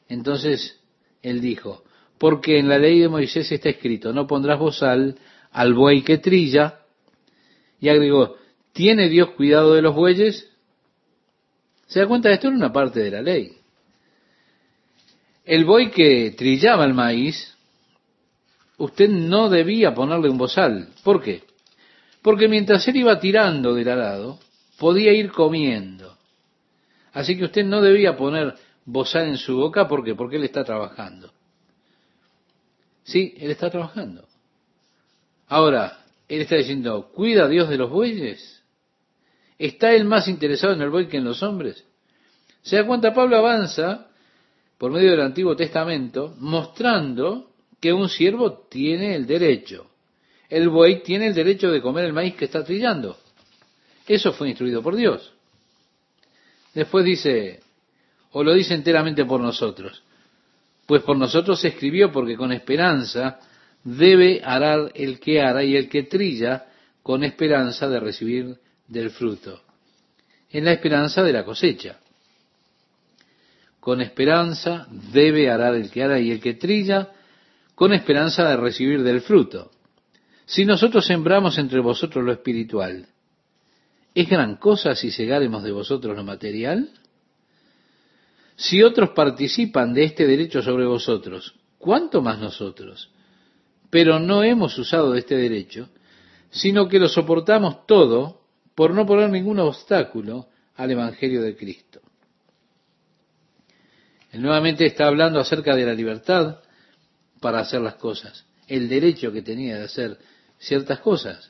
[0.07, 0.79] entonces
[1.21, 1.83] él dijo,
[2.17, 5.17] porque en la ley de Moisés está escrito, no pondrás bozal
[5.51, 6.79] al buey que trilla,
[7.79, 8.35] y agregó,
[8.71, 10.49] ¿tiene Dios cuidado de los bueyes?
[11.87, 12.31] ¿Se da cuenta?
[12.31, 13.57] Esto era una parte de la ley.
[15.43, 17.54] El buey que trillaba el maíz,
[18.77, 20.89] usted no debía ponerle un bozal.
[21.03, 21.43] ¿Por qué?
[22.21, 24.39] Porque mientras él iba tirando del arado,
[24.77, 26.17] podía ir comiendo.
[27.13, 30.15] Así que usted no debía poner bozal en su boca, ¿por qué?
[30.15, 31.31] Porque él está trabajando.
[33.05, 34.27] Sí, Él está trabajando.
[35.47, 38.63] Ahora, Él está diciendo, cuida Dios de los bueyes.
[39.59, 41.85] ¿Está Él más interesado en el buey que en los hombres?
[42.63, 43.13] ¿Se da cuenta?
[43.13, 44.07] Pablo avanza
[44.79, 47.51] por medio del Antiguo Testamento mostrando
[47.85, 49.85] que un siervo tiene el derecho.
[50.49, 53.15] El buey tiene el derecho de comer el maíz que está trillando.
[54.07, 55.31] Eso fue instruido por Dios.
[56.73, 57.59] Después dice,
[58.31, 60.01] o lo dice enteramente por nosotros,
[60.87, 63.39] pues por nosotros se escribió porque con esperanza
[63.83, 66.65] debe arar el que ara y el que trilla
[67.03, 69.61] con esperanza de recibir del fruto,
[70.49, 71.99] en la esperanza de la cosecha.
[73.79, 77.11] Con esperanza debe arar el que ara y el que trilla
[77.75, 79.71] con esperanza de recibir del fruto.
[80.45, 83.07] Si nosotros sembramos entre vosotros lo espiritual,
[84.13, 86.89] ¿es gran cosa si segaremos de vosotros lo material?
[88.55, 93.11] Si otros participan de este derecho sobre vosotros, ¿cuánto más nosotros?
[93.89, 95.89] Pero no hemos usado de este derecho,
[96.49, 98.41] sino que lo soportamos todo
[98.75, 102.01] por no poner ningún obstáculo al Evangelio de Cristo.
[104.31, 106.59] Él nuevamente está hablando acerca de la libertad
[107.45, 110.17] para hacer las cosas, el derecho que tenía de hacer
[110.57, 111.47] ciertas cosas.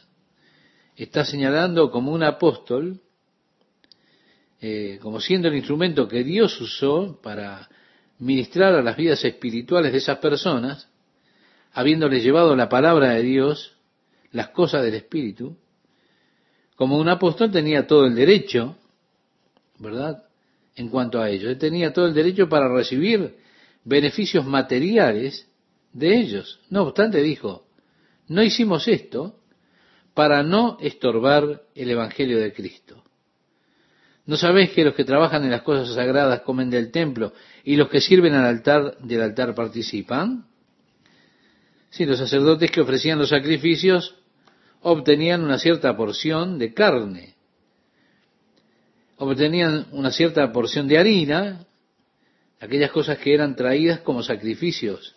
[0.97, 2.99] Está señalando como un apóstol
[4.59, 7.69] eh, como siendo el instrumento que Dios usó para
[8.19, 10.89] ministrar a las vidas espirituales de esas personas,
[11.71, 13.77] habiéndoles llevado la palabra de Dios,
[14.33, 15.55] las cosas del Espíritu,
[16.75, 18.75] como un apóstol tenía todo el derecho,
[19.79, 20.25] ¿verdad?
[20.75, 23.37] En cuanto a ellos, él tenía todo el derecho para recibir
[23.85, 25.47] beneficios materiales
[25.95, 26.59] de ellos.
[26.69, 27.65] No obstante, dijo,
[28.27, 29.39] no hicimos esto
[30.13, 33.03] para no estorbar el Evangelio de Cristo.
[34.25, 37.89] ¿No sabéis que los que trabajan en las cosas sagradas comen del templo y los
[37.89, 40.45] que sirven al altar del altar participan?
[41.91, 44.15] Sí, los sacerdotes que ofrecían los sacrificios
[44.81, 47.35] obtenían una cierta porción de carne,
[49.17, 51.65] obtenían una cierta porción de harina,
[52.59, 55.14] aquellas cosas que eran traídas como sacrificios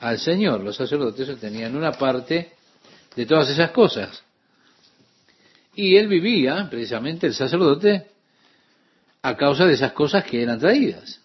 [0.00, 0.62] al Señor.
[0.62, 2.52] Los sacerdotes obtenían una parte
[3.14, 4.22] de todas esas cosas.
[5.74, 8.06] Y él vivía, precisamente el sacerdote,
[9.22, 11.20] a causa de esas cosas que eran traídas.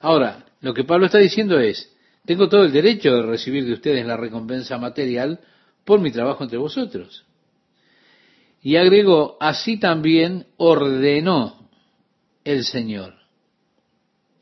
[0.00, 1.92] Ahora, lo que Pablo está diciendo es,
[2.24, 5.40] tengo todo el derecho de recibir de ustedes la recompensa material
[5.84, 7.24] por mi trabajo entre vosotros.
[8.62, 11.70] Y agregó, así también ordenó
[12.44, 13.14] el Señor.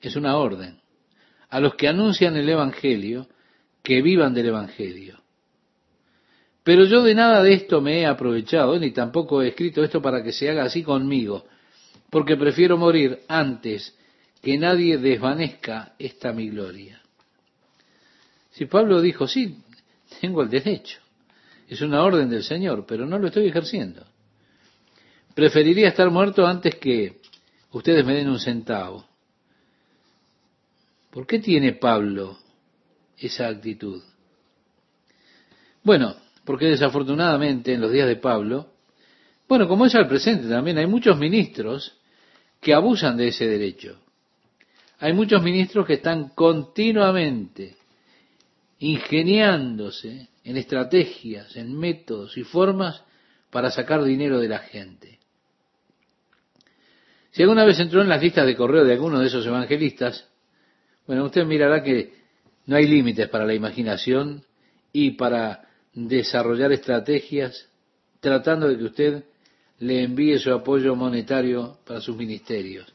[0.00, 0.80] Es una orden.
[1.50, 3.28] A los que anuncian el Evangelio,
[3.82, 5.20] que vivan del Evangelio.
[6.64, 10.24] Pero yo de nada de esto me he aprovechado, ni tampoco he escrito esto para
[10.24, 11.44] que se haga así conmigo,
[12.10, 13.96] porque prefiero morir antes
[14.42, 17.00] que nadie desvanezca esta mi gloria.
[18.50, 19.58] Si Pablo dijo, sí,
[20.20, 20.98] tengo el derecho,
[21.68, 24.04] es una orden del Señor, pero no lo estoy ejerciendo.
[25.36, 27.20] Preferiría estar muerto antes que
[27.70, 29.06] ustedes me den un centavo.
[31.16, 32.36] ¿Por qué tiene Pablo
[33.16, 34.02] esa actitud?
[35.82, 38.74] Bueno, porque desafortunadamente en los días de Pablo
[39.48, 41.96] bueno, como es al presente también, hay muchos ministros
[42.60, 43.98] que abusan de ese derecho.
[44.98, 47.76] Hay muchos ministros que están continuamente
[48.80, 53.02] ingeniándose en estrategias, en métodos y formas
[53.48, 55.18] para sacar dinero de la gente.
[57.30, 60.28] Si alguna vez entró en las listas de correo de alguno de esos evangelistas,
[61.06, 62.14] bueno, usted mirará que
[62.66, 64.42] no hay límites para la imaginación
[64.92, 67.68] y para desarrollar estrategias
[68.20, 69.24] tratando de que usted
[69.78, 72.92] le envíe su apoyo monetario para sus ministerios.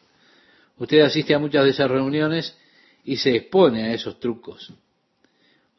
[0.78, 2.58] Usted asiste a muchas de esas reuniones
[3.06, 4.74] y se expone a esos trucos.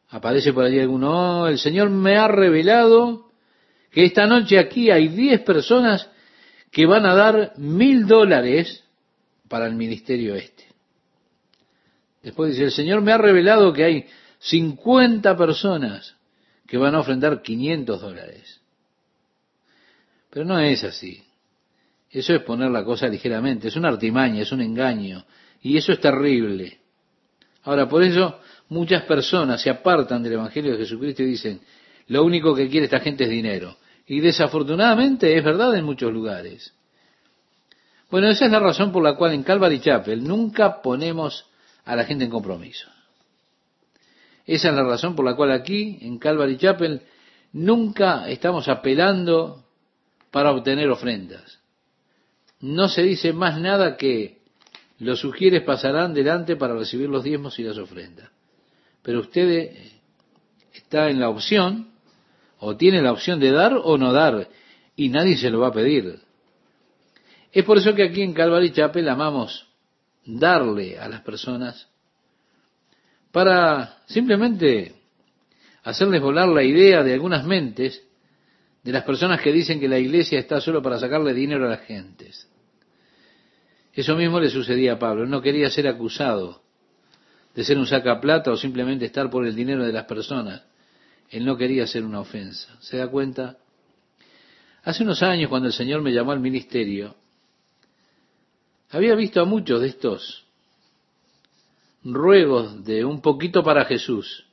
[0.09, 3.29] Aparece por allí alguno, oh, el Señor me ha revelado
[3.91, 6.09] que esta noche aquí hay diez personas
[6.71, 8.83] que van a dar mil dólares
[9.47, 10.72] para el ministerio este.
[12.23, 14.05] Después dice, el Señor me ha revelado que hay
[14.39, 16.15] cincuenta personas
[16.65, 18.61] que van a ofrendar quinientos dólares.
[20.29, 21.21] Pero no es así.
[22.09, 25.25] Eso es poner la cosa ligeramente, es una artimaña, es un engaño,
[25.61, 26.79] y eso es terrible.
[27.63, 31.61] Ahora, por eso muchas personas se apartan del Evangelio de Jesucristo y dicen,
[32.07, 33.77] lo único que quiere esta gente es dinero.
[34.05, 36.73] Y desafortunadamente es verdad en muchos lugares.
[38.11, 41.45] Bueno, esa es la razón por la cual en Calvary Chapel nunca ponemos
[41.85, 42.89] a la gente en compromiso.
[44.45, 47.01] Esa es la razón por la cual aquí, en Calvary Chapel,
[47.53, 49.63] nunca estamos apelando
[50.31, 51.59] para obtener ofrendas.
[52.59, 54.41] No se dice más nada que
[54.99, 58.29] los sugieres pasarán delante para recibir los diezmos y las ofrendas.
[59.01, 59.75] Pero usted
[60.73, 61.89] está en la opción,
[62.59, 64.49] o tiene la opción de dar o no dar,
[64.95, 66.19] y nadie se lo va a pedir.
[67.51, 69.67] Es por eso que aquí en Calvary Chapel amamos
[70.25, 71.87] darle a las personas
[73.31, 74.93] para simplemente
[75.83, 78.03] hacerles volar la idea de algunas mentes
[78.83, 81.81] de las personas que dicen que la iglesia está solo para sacarle dinero a las
[81.81, 82.47] gentes.
[83.93, 85.25] Eso mismo le sucedía a Pablo.
[85.25, 86.63] no quería ser acusado
[87.53, 90.63] de ser un sacaplata o simplemente estar por el dinero de las personas.
[91.29, 92.75] Él no quería ser una ofensa.
[92.81, 93.57] ¿Se da cuenta?
[94.83, 97.15] Hace unos años, cuando el Señor me llamó al ministerio,
[98.93, 100.45] había visto a muchos de estos
[102.03, 104.45] ruegos de un poquito para Jesús.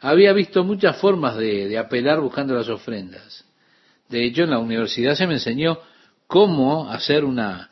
[0.00, 3.44] Había visto muchas formas de, apelar buscando las ofrendas.
[4.08, 5.78] De hecho, en la universidad se me enseñó
[6.26, 7.70] cómo hacer una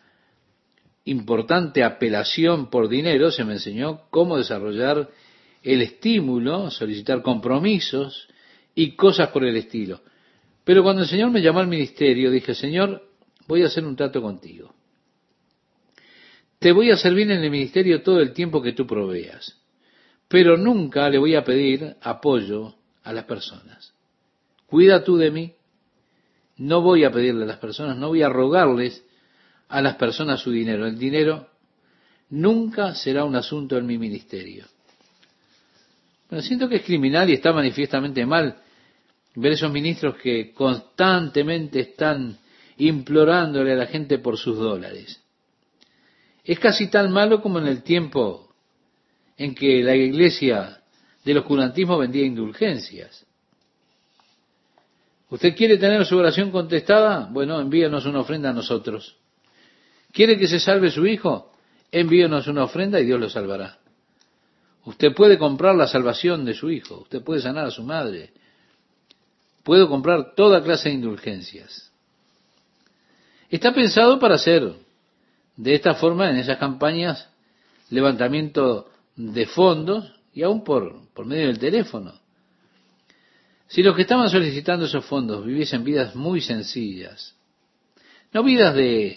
[1.04, 5.08] importante apelación por dinero, se me enseñó cómo desarrollar
[5.62, 8.28] el estímulo, solicitar compromisos
[8.74, 10.00] y cosas por el estilo.
[10.62, 13.02] Pero cuando el Señor me llamó al ministerio, dije, Señor,
[13.48, 14.72] voy a hacer un trato contigo.
[16.60, 19.58] Te voy a servir en el ministerio todo el tiempo que tú proveas,
[20.28, 23.94] pero nunca le voy a pedir apoyo a las personas.
[24.66, 25.54] Cuida tú de mí.
[26.58, 29.02] No voy a pedirle a las personas, no voy a rogarles
[29.68, 30.86] a las personas su dinero.
[30.86, 31.48] El dinero
[32.28, 34.66] nunca será un asunto en mi ministerio.
[36.28, 38.58] Pero siento que es criminal y está manifiestamente mal
[39.34, 42.36] ver esos ministros que constantemente están
[42.76, 45.19] implorándole a la gente por sus dólares.
[46.44, 48.48] Es casi tan malo como en el tiempo
[49.36, 50.80] en que la iglesia
[51.24, 53.26] del oscurantismo vendía indulgencias.
[55.30, 57.28] ¿Usted quiere tener su oración contestada?
[57.30, 59.16] Bueno, envíenos una ofrenda a nosotros.
[60.12, 61.52] ¿Quiere que se salve su hijo?
[61.92, 63.78] Envíenos una ofrenda y Dios lo salvará.
[64.84, 68.32] Usted puede comprar la salvación de su hijo, usted puede sanar a su madre,
[69.62, 71.92] puede comprar toda clase de indulgencias.
[73.50, 74.74] Está pensado para hacer
[75.60, 77.28] de esta forma en esas campañas
[77.90, 82.14] levantamiento de fondos y aún por, por medio del teléfono.
[83.66, 87.36] Si los que estaban solicitando esos fondos viviesen vidas muy sencillas,
[88.32, 89.08] no vidas de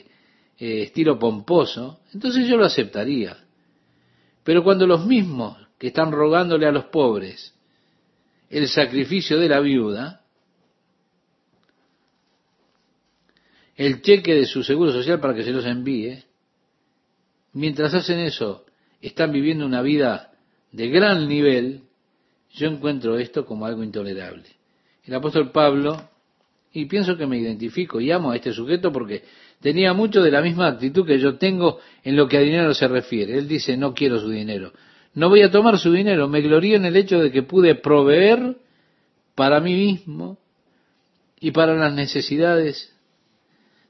[0.60, 3.38] eh, estilo pomposo, entonces yo lo aceptaría.
[4.44, 7.54] Pero cuando los mismos que están rogándole a los pobres
[8.50, 10.22] el sacrificio de la viuda,
[13.78, 16.22] el cheque de su seguro social para que se los envíe,
[17.54, 18.66] mientras hacen eso,
[19.02, 20.32] están viviendo una vida
[20.72, 21.82] de gran nivel,
[22.54, 24.46] yo encuentro esto como algo intolerable.
[25.04, 26.10] El apóstol Pablo,
[26.72, 29.24] y pienso que me identifico y amo a este sujeto porque
[29.62, 32.88] tenía mucho de la misma actitud que yo tengo en lo que a dinero se
[32.88, 33.38] refiere.
[33.38, 34.74] Él dice, no quiero su dinero.
[35.14, 36.28] No voy a tomar su dinero.
[36.28, 38.58] Me glorío en el hecho de que pude proveer
[39.36, 40.40] para mí mismo
[41.40, 42.96] y para las necesidades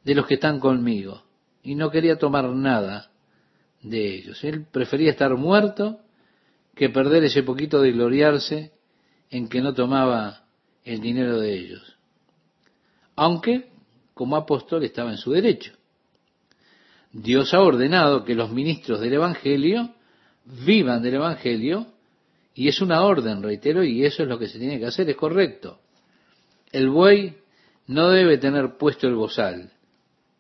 [0.03, 1.23] de los que están conmigo.
[1.63, 3.12] Y no quería tomar nada
[3.83, 4.43] de ellos.
[4.43, 5.99] Él prefería estar muerto
[6.75, 8.71] que perder ese poquito de gloriarse
[9.29, 10.45] en que no tomaba
[10.83, 11.97] el dinero de ellos.
[13.15, 13.69] Aunque
[14.13, 15.73] como apóstol estaba en su derecho.
[17.11, 19.93] Dios ha ordenado que los ministros del Evangelio
[20.65, 21.87] vivan del Evangelio
[22.55, 25.15] y es una orden, reitero, y eso es lo que se tiene que hacer, es
[25.15, 25.79] correcto.
[26.71, 27.37] El buey
[27.87, 29.71] no debe tener puesto el bozal.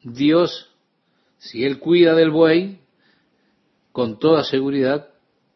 [0.03, 0.69] Dios,
[1.37, 2.79] si Él cuida del buey,
[3.93, 5.07] con toda seguridad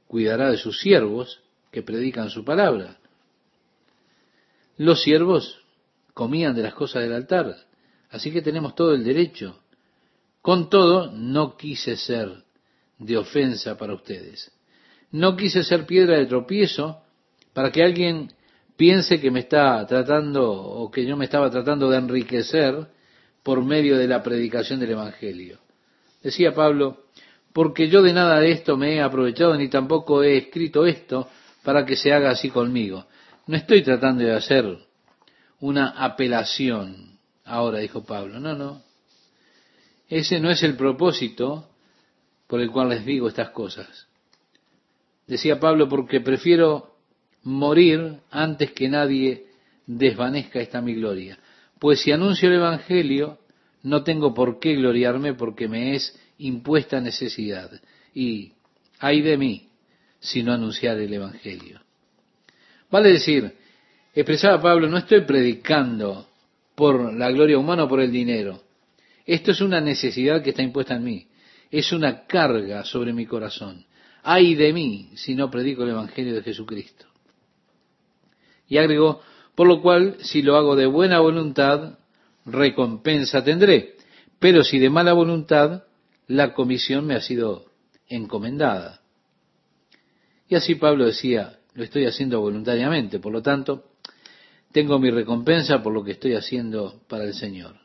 [0.08, 2.97] cuidará de sus siervos que predican su palabra.
[4.78, 5.60] Los siervos
[6.13, 7.67] comían de las cosas del altar,
[8.10, 9.60] Así que tenemos todo el derecho.
[10.41, 12.43] Con todo, no quise ser
[12.97, 14.52] de ofensa para ustedes.
[15.12, 17.02] No quise ser piedra de tropiezo
[17.54, 18.32] para que alguien
[18.78, 22.88] piense que me está tratando o que yo me estaba tratando de enriquecer
[23.43, 25.60] por medio de la predicación del Evangelio.
[26.23, 27.06] Decía Pablo,
[27.58, 31.28] porque yo de nada de esto me he aprovechado ni tampoco he escrito esto
[31.64, 33.08] para que se haga así conmigo.
[33.47, 34.78] No estoy tratando de hacer
[35.62, 38.39] una apelación ahora, dijo Pablo.
[38.39, 38.84] No, no.
[40.08, 41.68] Ese no es el propósito
[42.45, 44.08] por el cual les digo estas cosas.
[45.26, 46.93] Decía Pablo, porque prefiero
[47.41, 49.47] morir antes que nadie
[49.88, 51.39] desvanezca esta mi gloria.
[51.80, 53.39] Pues si anuncio el Evangelio,
[53.82, 57.72] no tengo por qué gloriarme porque me es impuesta necesidad.
[58.14, 58.54] Y
[59.00, 59.70] hay de mí
[60.20, 61.82] si no anunciar el Evangelio.
[62.90, 63.54] Vale decir,
[64.14, 66.28] expresaba Pablo, no estoy predicando
[66.76, 68.64] por la gloria humana o por el dinero.
[69.26, 71.28] Esto es una necesidad que está impuesta en mí.
[71.70, 73.86] Es una carga sobre mi corazón.
[74.24, 77.06] Ay de mí si no predico el Evangelio de Jesucristo.
[78.70, 79.22] Y agregó,
[79.56, 81.98] por lo cual, si lo hago de buena voluntad,
[82.46, 83.96] recompensa tendré.
[84.40, 85.84] Pero si de mala voluntad,
[86.28, 87.65] la comisión me ha sido
[88.07, 89.01] encomendada.
[90.49, 93.91] Y así Pablo decía, lo estoy haciendo voluntariamente, por lo tanto,
[94.71, 97.75] tengo mi recompensa por lo que estoy haciendo para el Señor.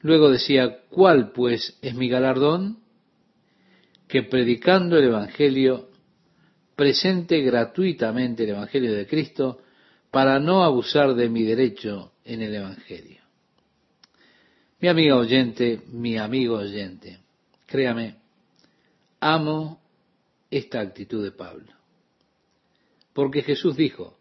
[0.00, 2.78] Luego decía, ¿cuál pues es mi galardón?
[4.06, 5.88] Que predicando el Evangelio,
[6.76, 9.60] presente gratuitamente el Evangelio de Cristo
[10.10, 13.23] para no abusar de mi derecho en el Evangelio.
[14.80, 17.18] Mi amiga oyente, mi amigo oyente,
[17.66, 18.16] créame,
[19.20, 19.80] amo
[20.50, 21.72] esta actitud de Pablo.
[23.12, 24.18] Porque Jesús dijo,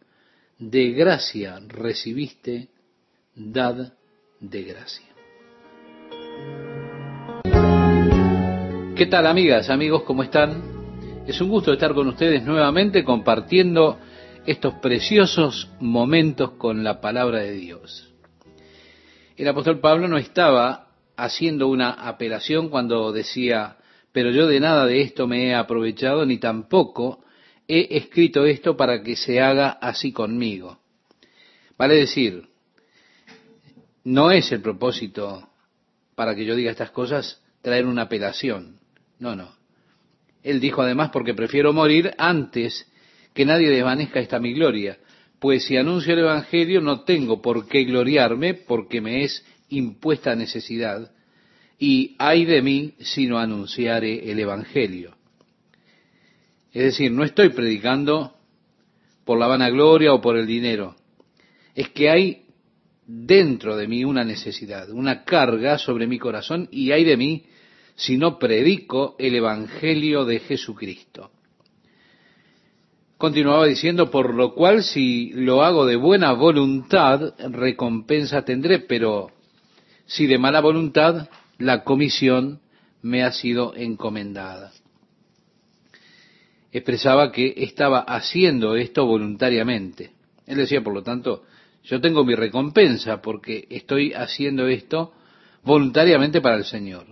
[0.60, 2.70] de gracia recibiste,
[3.36, 3.94] dad
[4.40, 5.08] de gracia.
[8.96, 10.04] ¿Qué tal amigas, amigos?
[10.04, 10.62] ¿Cómo están?
[11.28, 13.98] Es un gusto estar con ustedes nuevamente compartiendo
[14.46, 18.13] estos preciosos momentos con la palabra de Dios.
[19.36, 23.78] El apóstol Pablo no estaba haciendo una apelación cuando decía,
[24.12, 27.24] pero yo de nada de esto me he aprovechado, ni tampoco
[27.68, 30.80] he escrito esto para que se haga así conmigo.
[31.78, 32.48] Vale decir,
[34.04, 35.50] no es el propósito
[36.16, 38.80] para que yo diga estas cosas traer una apelación.
[39.18, 39.56] No, no.
[40.44, 42.88] Él dijo además, porque prefiero morir antes
[43.34, 45.00] que nadie desvanezca esta mi gloria,
[45.44, 51.12] pues si anuncio el Evangelio no tengo por qué gloriarme porque me es impuesta necesidad,
[51.78, 55.18] y hay de mí si no anunciare el Evangelio.
[56.72, 58.38] Es decir, no estoy predicando
[59.26, 60.96] por la vanagloria o por el dinero,
[61.76, 62.46] es que hay
[63.06, 67.44] dentro de mí una necesidad, una carga sobre mi corazón y hay de mí
[67.96, 71.32] si no predico el Evangelio de Jesucristo.
[73.24, 79.32] Continuaba diciendo, por lo cual si lo hago de buena voluntad, recompensa tendré, pero
[80.06, 82.60] si de mala voluntad, la comisión
[83.02, 84.74] me ha sido encomendada.
[86.74, 90.12] Expresaba que estaba haciendo esto voluntariamente.
[90.46, 91.46] Él decía, por lo tanto,
[91.86, 95.14] yo tengo mi recompensa porque estoy haciendo esto
[95.64, 97.06] voluntariamente para el Señor.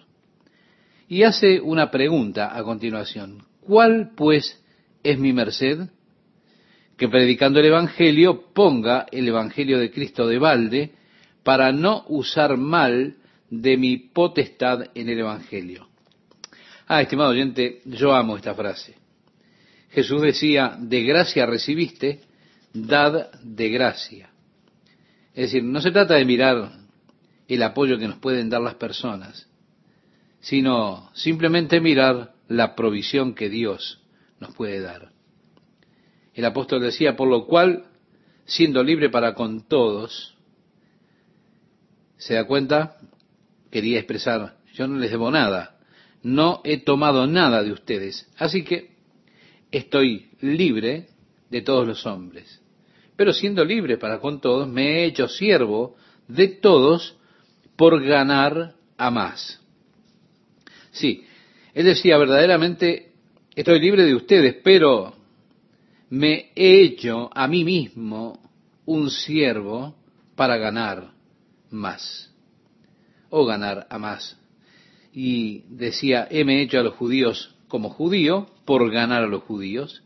[1.07, 3.45] Y hace una pregunta a continuación.
[3.61, 4.61] ¿Cuál, pues,
[5.03, 5.87] es mi merced?
[7.01, 10.91] Que predicando el Evangelio ponga el Evangelio de Cristo de balde
[11.41, 13.15] para no usar mal
[13.49, 15.89] de mi potestad en el Evangelio.
[16.85, 18.93] Ah, estimado oyente, yo amo esta frase.
[19.89, 22.21] Jesús decía, de gracia recibiste,
[22.71, 24.29] dad de gracia.
[25.33, 26.71] Es decir, no se trata de mirar
[27.47, 29.49] el apoyo que nos pueden dar las personas,
[30.39, 33.99] sino simplemente mirar la provisión que Dios
[34.39, 35.10] nos puede dar.
[36.33, 37.85] El apóstol decía, por lo cual,
[38.45, 40.35] siendo libre para con todos,
[42.17, 42.97] ¿se da cuenta?
[43.69, 45.79] Quería expresar, yo no les debo nada,
[46.23, 48.91] no he tomado nada de ustedes, así que
[49.71, 51.07] estoy libre
[51.49, 52.61] de todos los hombres.
[53.15, 55.95] Pero siendo libre para con todos, me he hecho siervo
[56.27, 57.17] de todos
[57.75, 59.59] por ganar a más.
[60.91, 61.25] Sí,
[61.73, 63.11] él decía, verdaderamente
[63.55, 65.20] estoy libre de ustedes, pero
[66.11, 68.37] me he hecho a mí mismo
[68.85, 69.95] un siervo
[70.35, 71.13] para ganar
[71.69, 72.35] más,
[73.29, 74.37] o ganar a más.
[75.13, 80.03] Y decía, heme hecho a los judíos como judío por ganar a los judíos,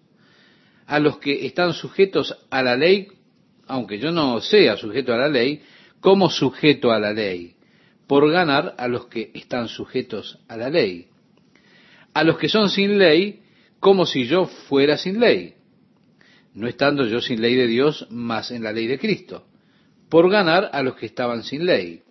[0.85, 3.07] a los que están sujetos a la ley,
[3.65, 5.63] aunque yo no sea sujeto a la ley,
[6.01, 7.55] como sujeto a la ley,
[8.05, 11.07] por ganar a los que están sujetos a la ley,
[12.13, 13.41] a los que son sin ley,
[13.79, 15.55] como si yo fuera sin ley
[16.55, 19.45] no estando yo sin ley de Dios, más en la ley de Cristo,
[20.09, 22.01] por ganar a los que estaban sin ley.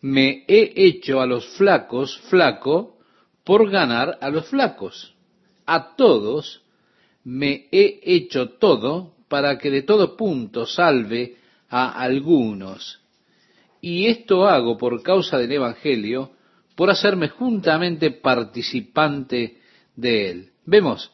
[0.00, 2.98] Me he hecho a los flacos flaco
[3.44, 5.14] por ganar a los flacos.
[5.66, 6.62] A todos
[7.22, 11.36] me he hecho todo para que de todo punto salve
[11.68, 13.00] a algunos.
[13.82, 16.32] Y esto hago por causa del Evangelio,
[16.74, 19.58] por hacerme juntamente participante
[19.96, 20.50] de él.
[20.64, 21.12] Vemos,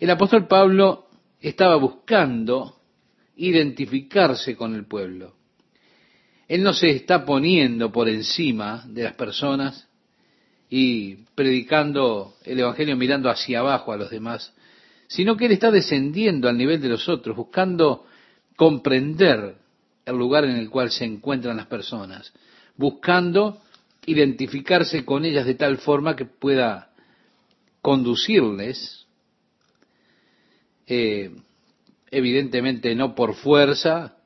[0.00, 1.08] el apóstol Pablo
[1.40, 2.80] estaba buscando
[3.36, 5.34] identificarse con el pueblo.
[6.48, 9.88] Él no se está poniendo por encima de las personas
[10.70, 14.54] y predicando el Evangelio mirando hacia abajo a los demás,
[15.06, 18.06] sino que él está descendiendo al nivel de los otros, buscando
[18.56, 19.56] comprender
[20.06, 22.32] el lugar en el cual se encuentran las personas,
[22.76, 23.60] buscando
[24.06, 26.90] identificarse con ellas de tal forma que pueda
[27.82, 29.06] conducirles
[30.90, 31.30] eh,
[32.10, 34.16] evidentemente no por fuerza,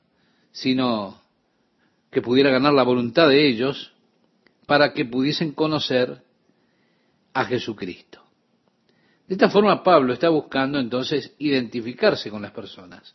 [0.50, 1.20] sino
[2.10, 3.92] que pudiera ganar la voluntad de ellos
[4.66, 6.22] para que pudiesen conocer
[7.34, 8.22] a Jesucristo.
[9.28, 13.14] De esta forma Pablo está buscando entonces identificarse con las personas.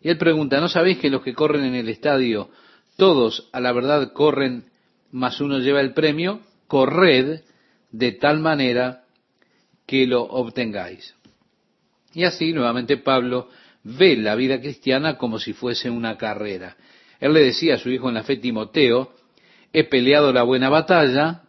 [0.00, 2.48] Y él pregunta, ¿no sabéis que los que corren en el estadio,
[2.96, 4.70] todos a la verdad corren,
[5.10, 6.40] más uno lleva el premio?
[6.68, 7.42] Corred
[7.90, 9.04] de tal manera
[9.86, 11.14] que lo obtengáis.
[12.14, 13.48] Y así nuevamente Pablo
[13.84, 16.76] ve la vida cristiana como si fuese una carrera.
[17.20, 19.12] Él le decía a su hijo en la fe Timoteo,
[19.72, 21.42] he peleado la buena batalla,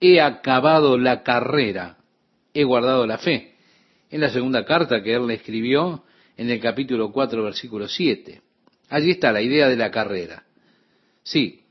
[0.00, 1.98] he acabado la carrera,
[2.54, 3.54] he guardado la fe.
[4.10, 6.04] En la segunda carta que él le escribió,
[6.36, 8.40] en el capítulo 4, versículo 7.
[8.88, 10.44] Allí está la idea de la carrera.
[11.22, 11.64] Sí,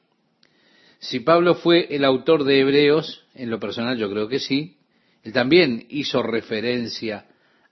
[1.00, 4.78] si Pablo fue el autor de Hebreos, en lo personal yo creo que sí,
[5.24, 7.26] él también hizo referencia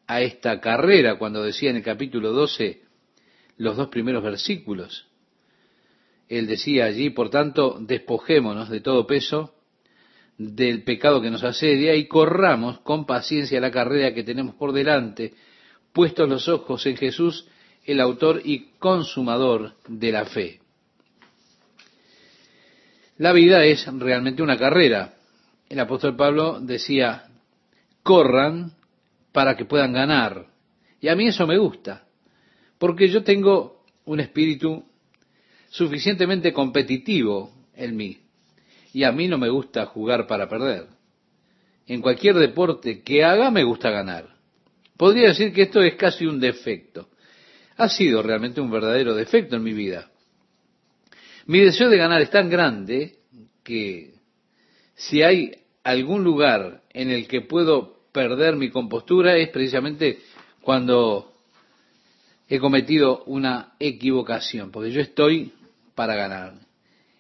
[0.08, 2.82] a esta carrera cuando decía en el capítulo 12
[3.58, 5.08] los dos primeros versículos.
[6.30, 9.54] Él decía allí, por tanto, despojémonos de todo peso,
[10.38, 15.34] del pecado que nos asedia y corramos con paciencia la carrera que tenemos por delante,
[15.91, 17.47] puestos los ojos en Jesús,
[17.86, 20.60] el autor y consumador de la fe.
[23.18, 25.14] La vida es realmente una carrera.
[25.70, 27.26] El apóstol Pablo decía,
[28.01, 28.74] corran
[29.34, 30.47] para que puedan ganar.
[31.01, 32.07] Y a mí eso me gusta,
[32.77, 34.86] porque yo tengo un espíritu
[35.69, 38.19] suficientemente competitivo en mí.
[38.93, 40.88] Y a mí no me gusta jugar para perder.
[41.88, 44.38] En cualquier deporte que haga me gusta ganar.
[44.95, 47.09] Podría decir que esto es casi un defecto.
[47.75, 50.11] Ha sido realmente un verdadero defecto en mi vida.
[51.47, 53.17] Mi deseo de ganar es tan grande
[53.63, 54.13] que
[54.95, 60.20] si hay algún lugar en el que puedo perder mi compostura es precisamente
[60.61, 61.34] cuando
[62.47, 65.51] he cometido una equivocación, porque yo estoy
[65.95, 66.53] para ganar.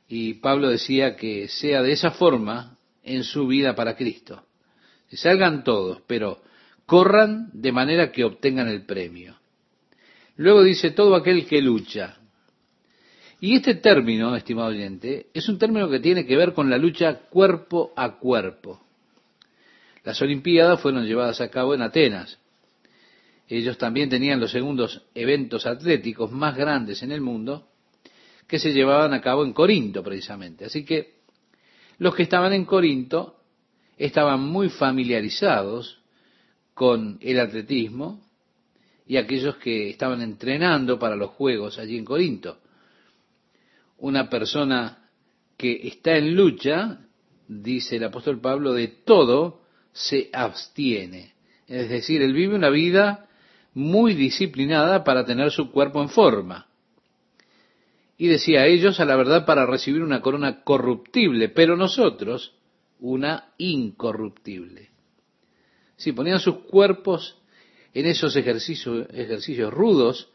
[0.07, 4.43] Y Pablo decía que sea de esa forma en su vida para Cristo.
[5.11, 6.41] Salgan todos, pero
[6.85, 9.35] corran de manera que obtengan el premio.
[10.35, 12.17] Luego dice todo aquel que lucha.
[13.39, 17.21] Y este término, estimado oyente, es un término que tiene que ver con la lucha
[17.29, 18.82] cuerpo a cuerpo.
[20.03, 22.39] Las Olimpiadas fueron llevadas a cabo en Atenas.
[23.47, 27.69] Ellos también tenían los segundos eventos atléticos más grandes en el mundo
[28.47, 30.65] que se llevaban a cabo en Corinto precisamente.
[30.65, 31.15] Así que
[31.97, 33.37] los que estaban en Corinto
[33.97, 35.99] estaban muy familiarizados
[36.73, 38.21] con el atletismo
[39.05, 42.59] y aquellos que estaban entrenando para los juegos allí en Corinto.
[43.99, 45.09] Una persona
[45.55, 46.99] que está en lucha,
[47.47, 49.62] dice el apóstol Pablo, de todo
[49.93, 51.33] se abstiene.
[51.67, 53.27] Es decir, él vive una vida
[53.73, 56.67] muy disciplinada para tener su cuerpo en forma.
[58.17, 62.55] Y decía a ellos, a la verdad, para recibir una corona corruptible, pero nosotros
[62.99, 64.89] una incorruptible.
[65.97, 67.37] Si ponían sus cuerpos
[67.93, 70.29] en esos ejercicios, ejercicios rudos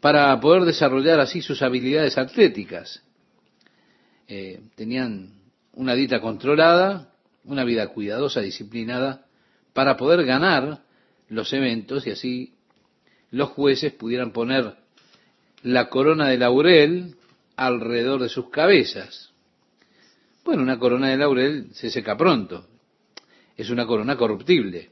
[0.00, 3.02] para poder desarrollar así sus habilidades atléticas.
[4.28, 5.40] Eh, tenían
[5.72, 7.13] una dieta controlada,
[7.44, 9.26] una vida cuidadosa, disciplinada,
[9.72, 10.82] para poder ganar
[11.28, 12.54] los eventos y así
[13.30, 14.76] los jueces pudieran poner
[15.62, 17.16] la corona de laurel
[17.56, 19.32] alrededor de sus cabezas.
[20.44, 22.66] Bueno, una corona de laurel se seca pronto,
[23.56, 24.90] es una corona corruptible.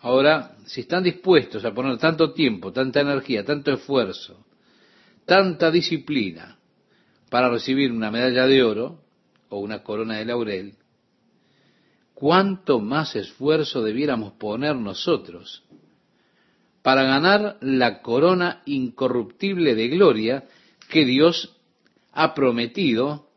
[0.00, 4.44] Ahora, si están dispuestos a poner tanto tiempo, tanta energía, tanto esfuerzo,
[5.24, 6.58] tanta disciplina
[7.30, 9.07] para recibir una medalla de oro
[9.48, 10.74] o una corona de laurel,
[12.14, 15.62] ¿cuánto más esfuerzo debiéramos poner nosotros
[16.82, 20.44] para ganar la corona incorruptible de gloria
[20.88, 21.56] que Dios
[22.12, 23.28] ha prometido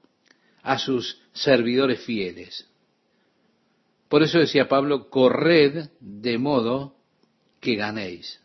[0.63, 2.67] a sus servidores fieles?
[4.09, 6.97] Por eso decía Pablo, corred de modo
[7.61, 8.41] que ganéis.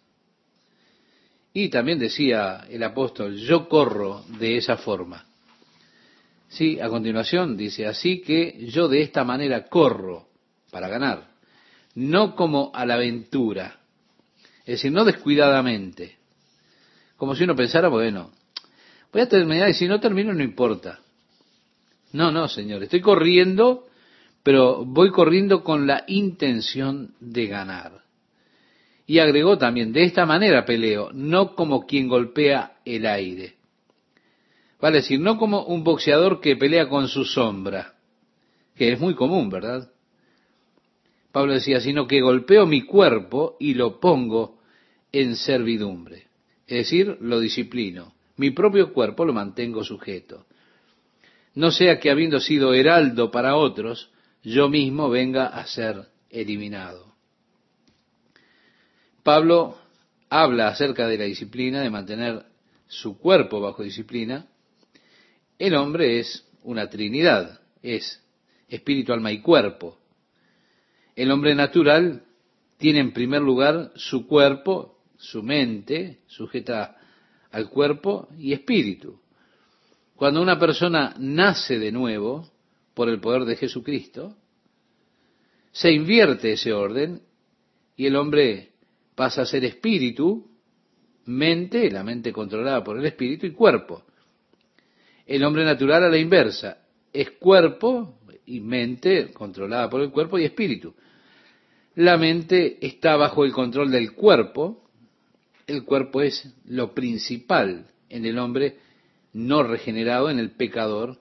[1.53, 5.27] Y también decía el apóstol, yo corro de esa forma.
[6.57, 10.29] Sí, a continuación dice, así que yo de esta manera corro
[10.71, 11.29] para ganar,
[11.95, 13.81] no como a la aventura,
[14.61, 16.17] es decir, no descuidadamente,
[17.17, 18.31] como si uno pensara, bueno,
[19.13, 21.01] voy a terminar y si no termino no importa.
[22.13, 23.87] No, no, señor, estoy corriendo
[24.47, 28.05] pero voy corriendo con la intención de ganar.
[29.05, 33.55] Y agregó también, de esta manera peleo, no como quien golpea el aire.
[34.81, 37.95] Vale decir, no como un boxeador que pelea con su sombra,
[38.75, 39.91] que es muy común, ¿verdad?
[41.33, 44.61] Pablo decía, sino que golpeo mi cuerpo y lo pongo
[45.13, 46.27] en servidumbre.
[46.67, 48.15] Es decir, lo disciplino.
[48.37, 50.47] Mi propio cuerpo lo mantengo sujeto.
[51.55, 54.11] No sea que habiendo sido heraldo para otros,
[54.43, 57.15] yo mismo venga a ser eliminado.
[59.23, 59.79] Pablo
[60.29, 62.45] habla acerca de la disciplina, de mantener
[62.87, 64.47] su cuerpo bajo disciplina.
[65.59, 68.23] El hombre es una trinidad, es
[68.69, 69.99] espíritu, alma y cuerpo.
[71.15, 72.25] El hombre natural
[72.77, 76.99] tiene en primer lugar su cuerpo, su mente, sujeta
[77.51, 79.19] al cuerpo y espíritu.
[80.15, 82.51] Cuando una persona nace de nuevo
[82.95, 84.37] por el poder de Jesucristo,
[85.73, 87.23] se invierte ese orden
[87.97, 88.73] y el hombre
[89.15, 90.51] pasa a ser espíritu,
[91.25, 94.06] mente, la mente controlada por el espíritu y cuerpo.
[95.27, 96.79] El hombre natural a la inversa
[97.13, 100.95] es cuerpo y mente controlada por el cuerpo y espíritu.
[101.97, 104.89] La mente está bajo el control del cuerpo.
[105.67, 108.77] El cuerpo es lo principal en el hombre
[109.33, 111.19] no regenerado, en el pecador.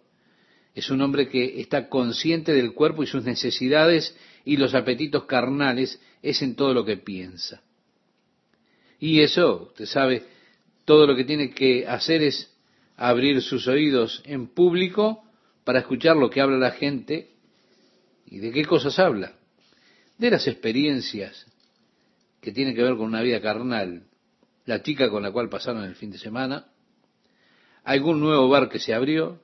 [0.76, 5.99] Es un hombre que está consciente del cuerpo y sus necesidades y los apetitos carnales
[6.22, 7.64] es en todo lo que piensa.
[8.99, 10.24] Y eso, usted sabe,
[10.86, 12.55] todo lo que tiene que hacer es
[12.97, 15.23] abrir sus oídos en público
[15.63, 17.31] para escuchar lo que habla la gente
[18.25, 19.33] y de qué cosas habla
[20.17, 21.45] de las experiencias
[22.41, 24.03] que tienen que ver con una vida carnal,
[24.65, 26.67] la chica con la cual pasaron el fin de semana,
[27.83, 29.41] algún nuevo bar que se abrió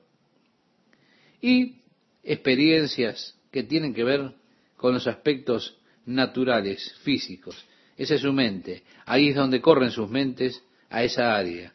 [1.40, 1.76] y
[2.22, 4.32] experiencias que tienen que ver
[4.76, 5.76] con los aspectos
[6.06, 7.64] naturales, físicos.
[7.96, 8.82] Esa es su mente.
[9.04, 11.72] Ahí es donde corren sus mentes a esa área.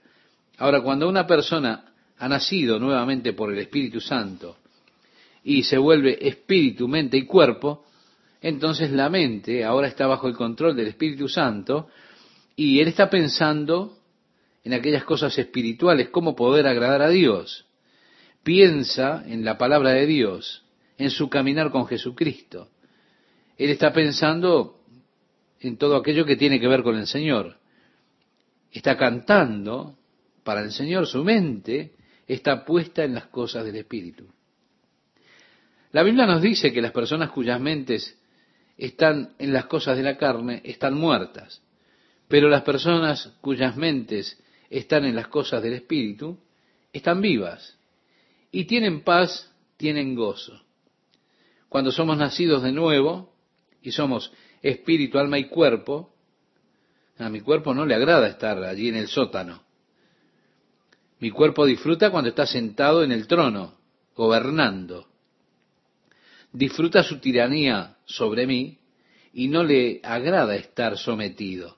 [0.57, 4.57] Ahora, cuando una persona ha nacido nuevamente por el Espíritu Santo
[5.43, 7.85] y se vuelve espíritu, mente y cuerpo,
[8.41, 11.89] entonces la mente ahora está bajo el control del Espíritu Santo
[12.55, 13.97] y él está pensando
[14.63, 17.65] en aquellas cosas espirituales, cómo poder agradar a Dios.
[18.43, 20.63] Piensa en la palabra de Dios,
[20.97, 22.69] en su caminar con Jesucristo.
[23.57, 24.79] Él está pensando
[25.59, 27.57] en todo aquello que tiene que ver con el Señor.
[28.71, 29.96] Está cantando
[30.47, 31.91] para el Señor, su mente
[32.25, 34.29] está puesta en las cosas del Espíritu.
[35.91, 38.17] La Biblia nos dice que las personas cuyas mentes
[38.77, 41.61] están en las cosas de la carne, están muertas.
[42.29, 46.39] Pero las personas cuyas mentes están en las cosas del Espíritu,
[46.93, 47.77] están vivas.
[48.49, 50.63] Y tienen paz, tienen gozo.
[51.67, 53.33] Cuando somos nacidos de nuevo
[53.81, 54.31] y somos
[54.61, 56.15] espíritu, alma y cuerpo,
[57.17, 59.66] a mi cuerpo no le agrada estar allí en el sótano.
[61.19, 63.75] Mi cuerpo disfruta cuando está sentado en el trono,
[64.15, 65.07] gobernando
[66.51, 68.79] disfruta su tiranía sobre mí
[69.33, 71.77] y no le agrada estar sometido.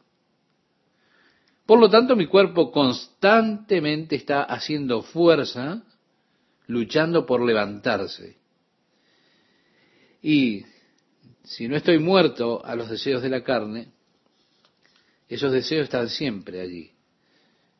[1.66, 5.84] Por lo tanto, mi cuerpo constantemente está haciendo fuerza,
[6.68, 8.38] luchando por levantarse.
[10.22, 10.66] Y
[11.44, 13.92] si no estoy muerto a los deseos de la carne,
[15.28, 16.92] esos deseos están siempre allí,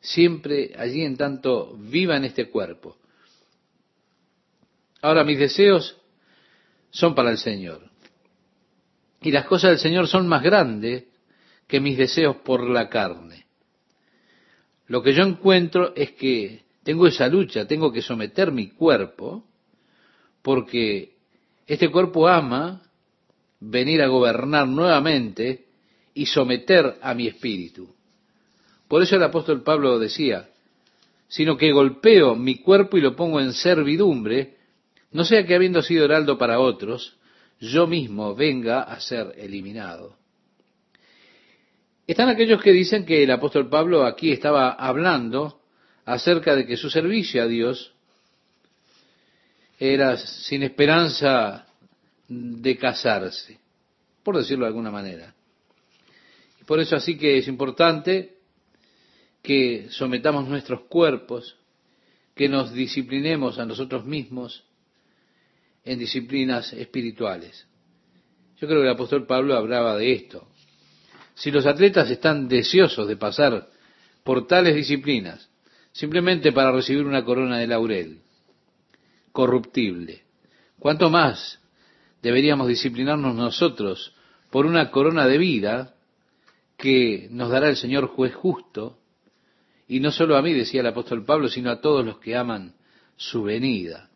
[0.00, 2.96] siempre allí en tanto viva en este cuerpo.
[5.02, 5.96] Ahora, mis deseos
[6.90, 7.88] son para el Señor.
[9.22, 11.04] Y las cosas del Señor son más grandes
[11.66, 13.46] que mis deseos por la carne.
[14.88, 19.44] Lo que yo encuentro es que tengo esa lucha, tengo que someter mi cuerpo,
[20.42, 21.16] porque
[21.66, 22.82] este cuerpo ama
[23.60, 25.66] venir a gobernar nuevamente
[26.14, 27.94] y someter a mi espíritu.
[28.90, 30.50] Por eso el apóstol Pablo decía,
[31.28, 34.56] sino que golpeo mi cuerpo y lo pongo en servidumbre
[35.12, 37.16] no sea que habiendo sido heraldo para otros,
[37.60, 40.16] yo mismo venga a ser eliminado.
[42.04, 45.60] Están aquellos que dicen que el apóstol Pablo aquí estaba hablando
[46.04, 47.94] acerca de que su servicio a Dios
[49.78, 51.64] era sin esperanza
[52.26, 53.60] de casarse,
[54.24, 55.32] por decirlo de alguna manera.
[56.60, 58.39] Y por eso así que es importante
[59.42, 61.56] que sometamos nuestros cuerpos,
[62.34, 64.64] que nos disciplinemos a nosotros mismos,
[65.84, 67.66] en disciplinas espirituales.
[68.60, 70.46] Yo creo que el apóstol Pablo hablaba de esto.
[71.34, 73.68] Si los atletas están deseosos de pasar
[74.22, 75.48] por tales disciplinas,
[75.92, 78.20] simplemente para recibir una corona de laurel,
[79.32, 80.22] corruptible,
[80.78, 81.58] ¿cuánto más
[82.22, 84.14] deberíamos disciplinarnos nosotros
[84.50, 85.94] por una corona de vida
[86.76, 88.98] que nos dará el Señor juez justo?
[89.90, 92.76] Y no solo a mí, decía el apóstol Pablo, sino a todos los que aman
[93.16, 94.08] su venida.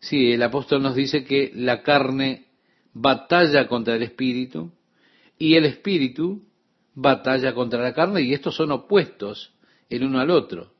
[0.00, 2.46] Sí, el apóstol nos dice que la carne
[2.94, 4.72] batalla contra el espíritu
[5.36, 6.42] y el espíritu
[6.94, 9.52] batalla contra la carne y estos son opuestos
[9.90, 10.72] el uno al otro.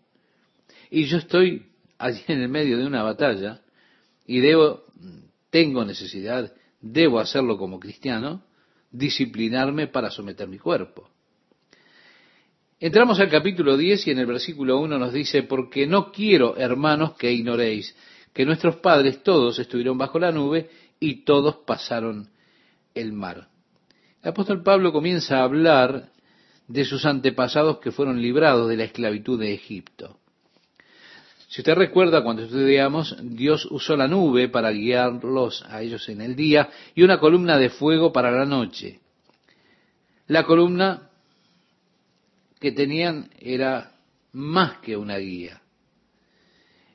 [0.91, 1.67] Y yo estoy
[1.99, 3.61] allí en el medio de una batalla
[4.27, 4.85] y debo,
[5.51, 6.51] tengo necesidad,
[6.81, 8.43] debo hacerlo como cristiano,
[8.91, 11.11] disciplinarme para someter mi cuerpo.
[12.83, 17.14] Entramos al capítulo 10 y en el versículo 1 nos dice, porque no quiero, hermanos,
[17.14, 17.95] que ignoréis
[18.33, 20.68] que nuestros padres todos estuvieron bajo la nube
[20.99, 22.28] y todos pasaron
[22.93, 23.47] el mar.
[24.20, 26.11] El apóstol Pablo comienza a hablar
[26.66, 30.18] de sus antepasados que fueron librados de la esclavitud de Egipto.
[31.47, 36.35] Si usted recuerda cuando estudiamos, Dios usó la nube para guiarlos a ellos en el
[36.35, 38.99] día y una columna de fuego para la noche.
[40.26, 41.11] La columna
[42.63, 43.99] que tenían era
[44.31, 45.61] más que una guía.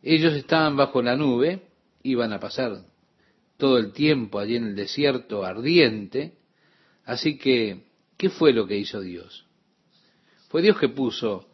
[0.01, 1.61] Ellos estaban bajo la nube,
[2.03, 2.86] iban a pasar
[3.57, 6.38] todo el tiempo allí en el desierto ardiente,
[7.03, 7.84] así que,
[8.15, 9.45] ¿qué fue lo que hizo Dios?
[10.47, 11.49] Fue Dios que puso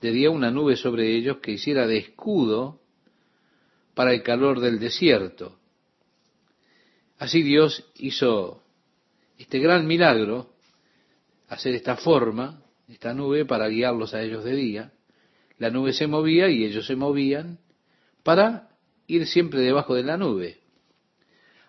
[0.00, 2.80] de día una nube sobre ellos que hiciera de escudo
[3.92, 5.58] para el calor del desierto.
[7.18, 8.62] Así Dios hizo
[9.36, 10.54] este gran milagro,
[11.48, 14.92] hacer esta forma, esta nube para guiarlos a ellos de día.
[15.58, 17.58] La nube se movía y ellos se movían
[18.22, 18.70] para
[19.06, 20.58] ir siempre debajo de la nube.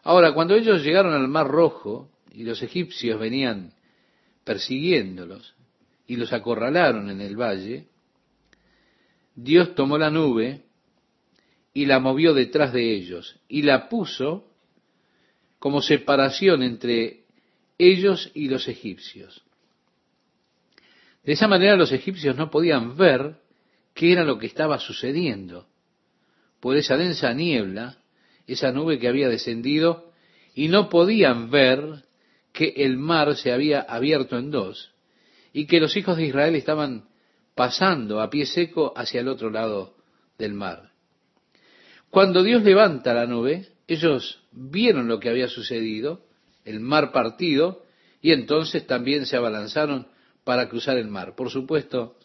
[0.03, 3.73] Ahora, cuando ellos llegaron al Mar Rojo y los egipcios venían
[4.43, 5.55] persiguiéndolos
[6.07, 7.87] y los acorralaron en el valle,
[9.35, 10.63] Dios tomó la nube
[11.73, 14.45] y la movió detrás de ellos y la puso
[15.59, 17.25] como separación entre
[17.77, 19.43] ellos y los egipcios.
[21.23, 23.37] De esa manera los egipcios no podían ver
[23.93, 25.67] qué era lo que estaba sucediendo
[26.59, 27.97] por esa densa niebla,
[28.47, 30.11] esa nube que había descendido,
[30.53, 32.03] y no podían ver
[32.51, 34.91] que el mar se había abierto en dos
[35.53, 37.07] y que los hijos de Israel estaban
[37.55, 39.95] pasando a pie seco hacia el otro lado
[40.37, 40.91] del mar.
[42.09, 46.25] Cuando Dios levanta la nube, ellos vieron lo que había sucedido,
[46.65, 47.83] el mar partido,
[48.21, 50.07] y entonces también se abalanzaron
[50.49, 51.35] para cruzar el mar.
[51.35, 52.15] Por supuesto,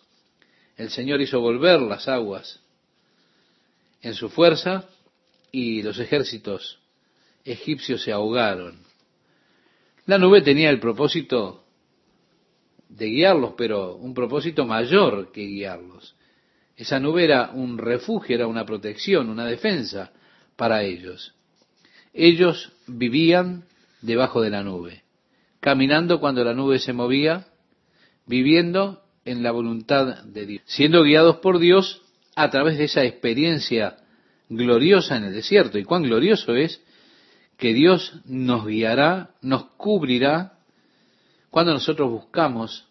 [0.79, 2.59] el Señor hizo volver las aguas
[4.01, 4.89] en su fuerza
[5.53, 6.79] y los ejércitos
[7.45, 8.79] egipcios se ahogaron.
[10.07, 11.67] La nube tenía el propósito
[12.89, 16.17] de guiarlos, pero un propósito mayor que guiarlos.
[16.79, 20.13] Esa nube era un refugio, era una protección, una defensa
[20.57, 21.35] para ellos.
[22.15, 23.67] Ellos vivían
[24.01, 25.03] debajo de la nube,
[25.61, 27.49] caminando cuando la nube se movía,
[28.27, 32.03] viviendo en la voluntad de Dios, siendo guiados por Dios
[32.37, 33.97] a través de esa experiencia
[34.49, 35.79] gloriosa en el desierto.
[35.79, 36.83] Y cuán glorioso es
[37.57, 40.59] que Dios nos guiará, nos cubrirá
[41.51, 42.87] cuando nosotros buscamos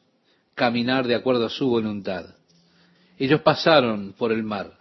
[0.56, 2.26] caminar de acuerdo a su voluntad.
[3.18, 4.78] Ellos pasaron por el mar.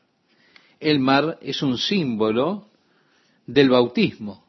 [0.80, 2.68] El mar es un símbolo
[3.46, 4.44] del bautismo.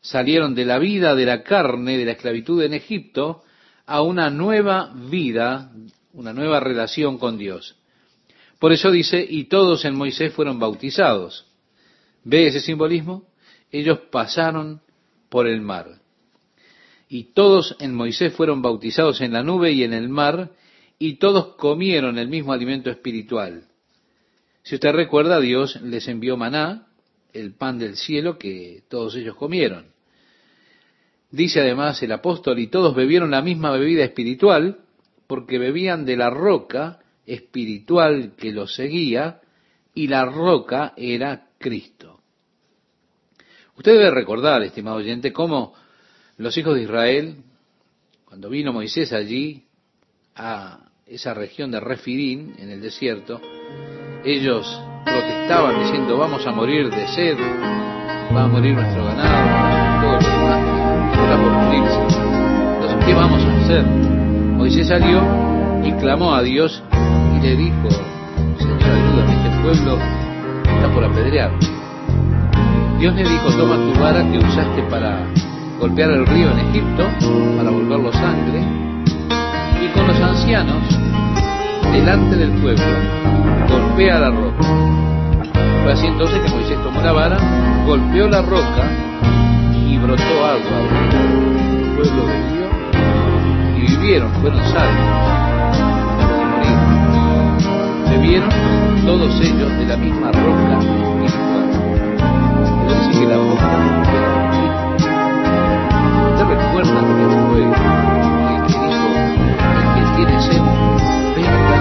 [0.00, 3.44] Salieron de la vida de la carne, de la esclavitud en Egipto,
[3.90, 5.70] a una nueva vida,
[6.12, 7.76] una nueva relación con Dios.
[8.58, 11.46] Por eso dice, y todos en Moisés fueron bautizados.
[12.24, 13.28] ¿Ve ese simbolismo?
[13.70, 14.80] Ellos pasaron
[15.28, 16.00] por el mar
[17.12, 20.52] y todos en Moisés fueron bautizados en la nube y en el mar,
[20.96, 23.64] y todos comieron el mismo alimento espiritual.
[24.62, 26.86] Si usted recuerda, Dios les envió maná,
[27.32, 29.86] el pan del cielo que todos ellos comieron.
[31.30, 34.78] Dice además el apóstol, y todos bebieron la misma bebida espiritual,
[35.26, 39.40] porque bebían de la roca espiritual que los seguía,
[39.94, 42.20] y la roca era Cristo.
[43.76, 45.74] Usted debe recordar, estimado oyente, cómo
[46.36, 47.36] los hijos de Israel,
[48.24, 49.64] cuando vino Moisés allí
[50.34, 53.40] a esa región de Refirín, en el desierto,
[54.24, 54.66] ellos
[55.04, 57.36] protestaban diciendo, vamos a morir de sed,
[58.34, 60.69] va a morir nuestro ganado, todo lo
[61.32, 63.84] Entonces, ¿qué vamos a hacer?
[64.56, 65.22] Moisés salió
[65.84, 66.82] y clamó a Dios
[67.36, 67.88] y le dijo,
[68.58, 69.98] Señor, ayúdame, este pueblo
[70.64, 71.50] está por apedrear.
[72.98, 75.24] Dios le dijo, toma tu vara que usaste para
[75.78, 77.08] golpear el río en Egipto
[77.56, 78.62] para volverlo sangre,
[79.82, 80.82] y con los ancianos,
[81.92, 82.84] delante del pueblo,
[83.70, 84.64] golpea la roca.
[85.82, 87.38] Fue así entonces que Moisés tomó la vara,
[87.86, 88.90] golpeó la roca
[89.88, 91.19] y brotó agua.
[92.00, 92.64] Pueblo bebió
[93.76, 95.28] y vivieron, fueron salvos.
[98.08, 98.48] Bebieron
[99.04, 101.68] todos ellos de la misma roca espiritual.
[102.86, 103.68] Pero dice que la roca
[106.48, 109.08] recuerda lo que fue el que dijo,
[109.76, 110.64] el que tiene sed,
[111.36, 111.78] venga.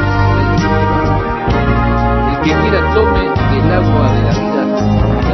[2.30, 3.24] El que quiera tome
[3.58, 5.29] el agua de la vida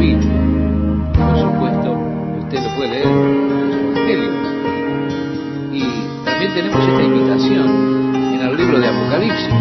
[0.00, 1.92] Por supuesto,
[2.38, 4.34] usted lo puede leer en los evangelios.
[5.72, 5.82] Y
[6.24, 7.68] también tenemos esta invitación
[8.32, 9.52] en el libro de Apocalipsis.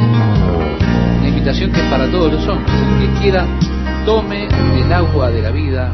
[1.20, 2.74] Una invitación que es para todos los hombres.
[2.74, 3.46] El que quiera
[4.06, 4.48] tome
[4.82, 5.92] el agua de la vida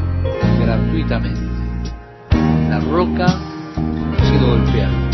[0.61, 1.41] gratuitamente.
[2.69, 5.09] La roca ha sido golpeada.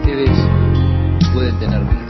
[0.00, 0.30] Ustedes
[1.32, 2.04] pueden tener vida.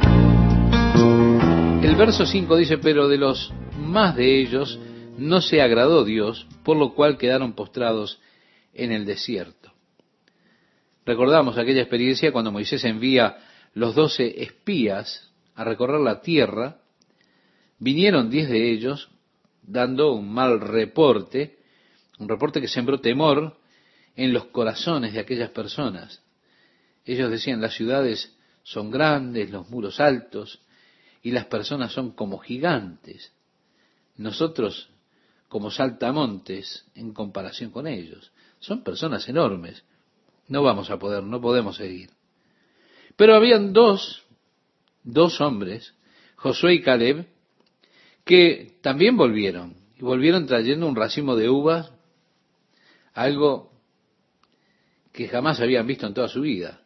[1.82, 4.80] El verso 5 dice, pero de los más de ellos
[5.18, 8.20] no se agradó Dios, por lo cual quedaron postrados
[8.72, 9.72] en el desierto.
[11.04, 13.38] Recordamos aquella experiencia cuando Moisés envía
[13.74, 16.80] los doce espías a recorrer la tierra,
[17.78, 19.10] vinieron diez de ellos
[19.62, 21.58] dando un mal reporte,
[22.18, 23.58] un reporte que sembró temor
[24.14, 26.22] en los corazones de aquellas personas.
[27.04, 30.60] Ellos decían, las ciudades son grandes, los muros altos,
[31.22, 33.32] y las personas son como gigantes.
[34.16, 34.90] Nosotros
[35.48, 38.32] como saltamontes en comparación con ellos.
[38.60, 39.84] Son personas enormes.
[40.46, 42.10] No vamos a poder, no podemos seguir.
[43.16, 44.24] Pero habían dos,
[45.02, 45.94] dos hombres,
[46.36, 47.26] Josué y Caleb,
[48.24, 49.76] que también volvieron.
[49.98, 51.92] Y volvieron trayendo un racimo de uvas,
[53.14, 53.72] algo
[55.12, 56.82] que jamás habían visto en toda su vida.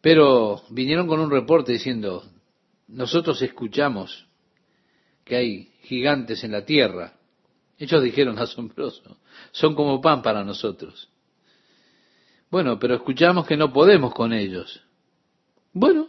[0.00, 2.24] Pero vinieron con un reporte diciendo,
[2.88, 4.26] nosotros escuchamos
[5.24, 7.14] que hay gigantes en la tierra.
[7.78, 9.18] Ellos dijeron, asombroso,
[9.52, 11.08] son como pan para nosotros.
[12.50, 14.82] Bueno, pero escuchamos que no podemos con ellos.
[15.72, 16.08] Bueno,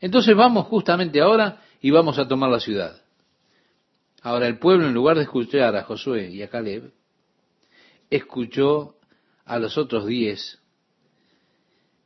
[0.00, 3.02] entonces vamos justamente ahora y vamos a tomar la ciudad.
[4.22, 6.92] Ahora el pueblo, en lugar de escuchar a Josué y a Caleb,
[8.10, 8.96] escuchó
[9.44, 10.58] a los otros diez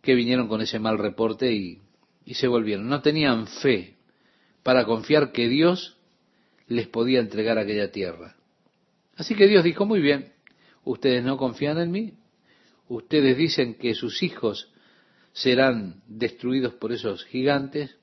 [0.01, 1.81] que vinieron con ese mal reporte y,
[2.25, 2.89] y se volvieron.
[2.89, 3.97] No tenían fe
[4.63, 5.97] para confiar que Dios
[6.69, 8.37] les podía entregar aquella tierra.
[9.17, 10.33] Así que Dios dijo, muy bien,
[10.85, 12.15] ustedes no confían en mí,
[12.89, 14.73] ustedes dicen que sus hijos
[15.33, 17.97] serán destruidos por esos gigantes,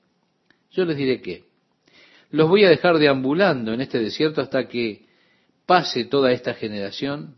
[0.70, 1.44] yo les diré que
[2.30, 5.06] los voy a dejar deambulando en este desierto hasta que
[5.66, 7.36] pase toda esta generación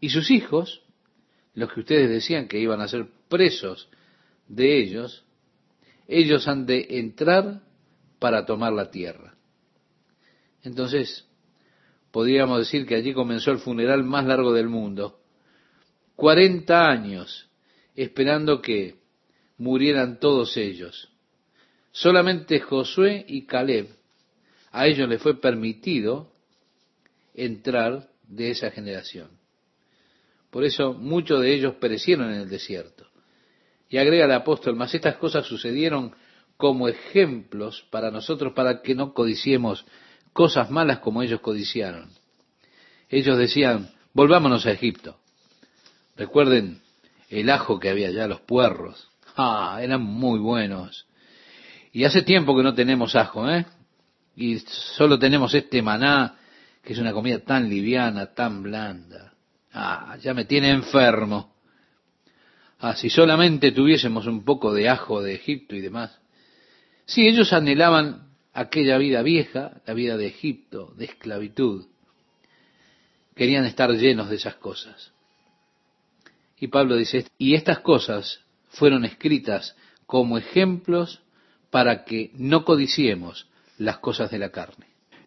[0.00, 0.82] y sus hijos,
[1.54, 3.88] los que ustedes decían que iban a ser presos
[4.48, 5.24] de ellos,
[6.08, 7.62] ellos han de entrar
[8.18, 9.35] para tomar la tierra.
[10.66, 11.24] Entonces,
[12.10, 15.20] podríamos decir que allí comenzó el funeral más largo del mundo.
[16.16, 17.48] Cuarenta años
[17.94, 18.96] esperando que
[19.58, 21.08] murieran todos ellos.
[21.92, 23.90] Solamente Josué y Caleb,
[24.72, 26.32] a ellos les fue permitido
[27.32, 29.30] entrar de esa generación.
[30.50, 33.06] Por eso muchos de ellos perecieron en el desierto.
[33.88, 36.12] Y agrega el apóstol, mas estas cosas sucedieron
[36.56, 39.86] como ejemplos para nosotros para que no codiciemos
[40.36, 42.10] cosas malas como ellos codiciaron.
[43.08, 45.18] Ellos decían, volvámonos a Egipto.
[46.14, 46.82] Recuerden
[47.30, 49.08] el ajo que había allá, los puerros.
[49.34, 51.06] Ah, eran muy buenos.
[51.90, 53.64] Y hace tiempo que no tenemos ajo, ¿eh?
[54.36, 56.36] Y solo tenemos este maná,
[56.82, 59.32] que es una comida tan liviana, tan blanda.
[59.72, 61.54] Ah, ya me tiene enfermo.
[62.78, 66.18] Ah, si solamente tuviésemos un poco de ajo de Egipto y demás.
[67.06, 68.25] Sí, ellos anhelaban
[68.56, 71.84] aquella vida vieja, la vida de Egipto, de esclavitud.
[73.34, 75.12] Querían estar llenos de esas cosas.
[76.58, 78.40] Y Pablo dice, y estas cosas
[78.70, 79.76] fueron escritas
[80.06, 81.20] como ejemplos
[81.70, 83.46] para que no codiciemos
[83.76, 84.86] las cosas de la carne.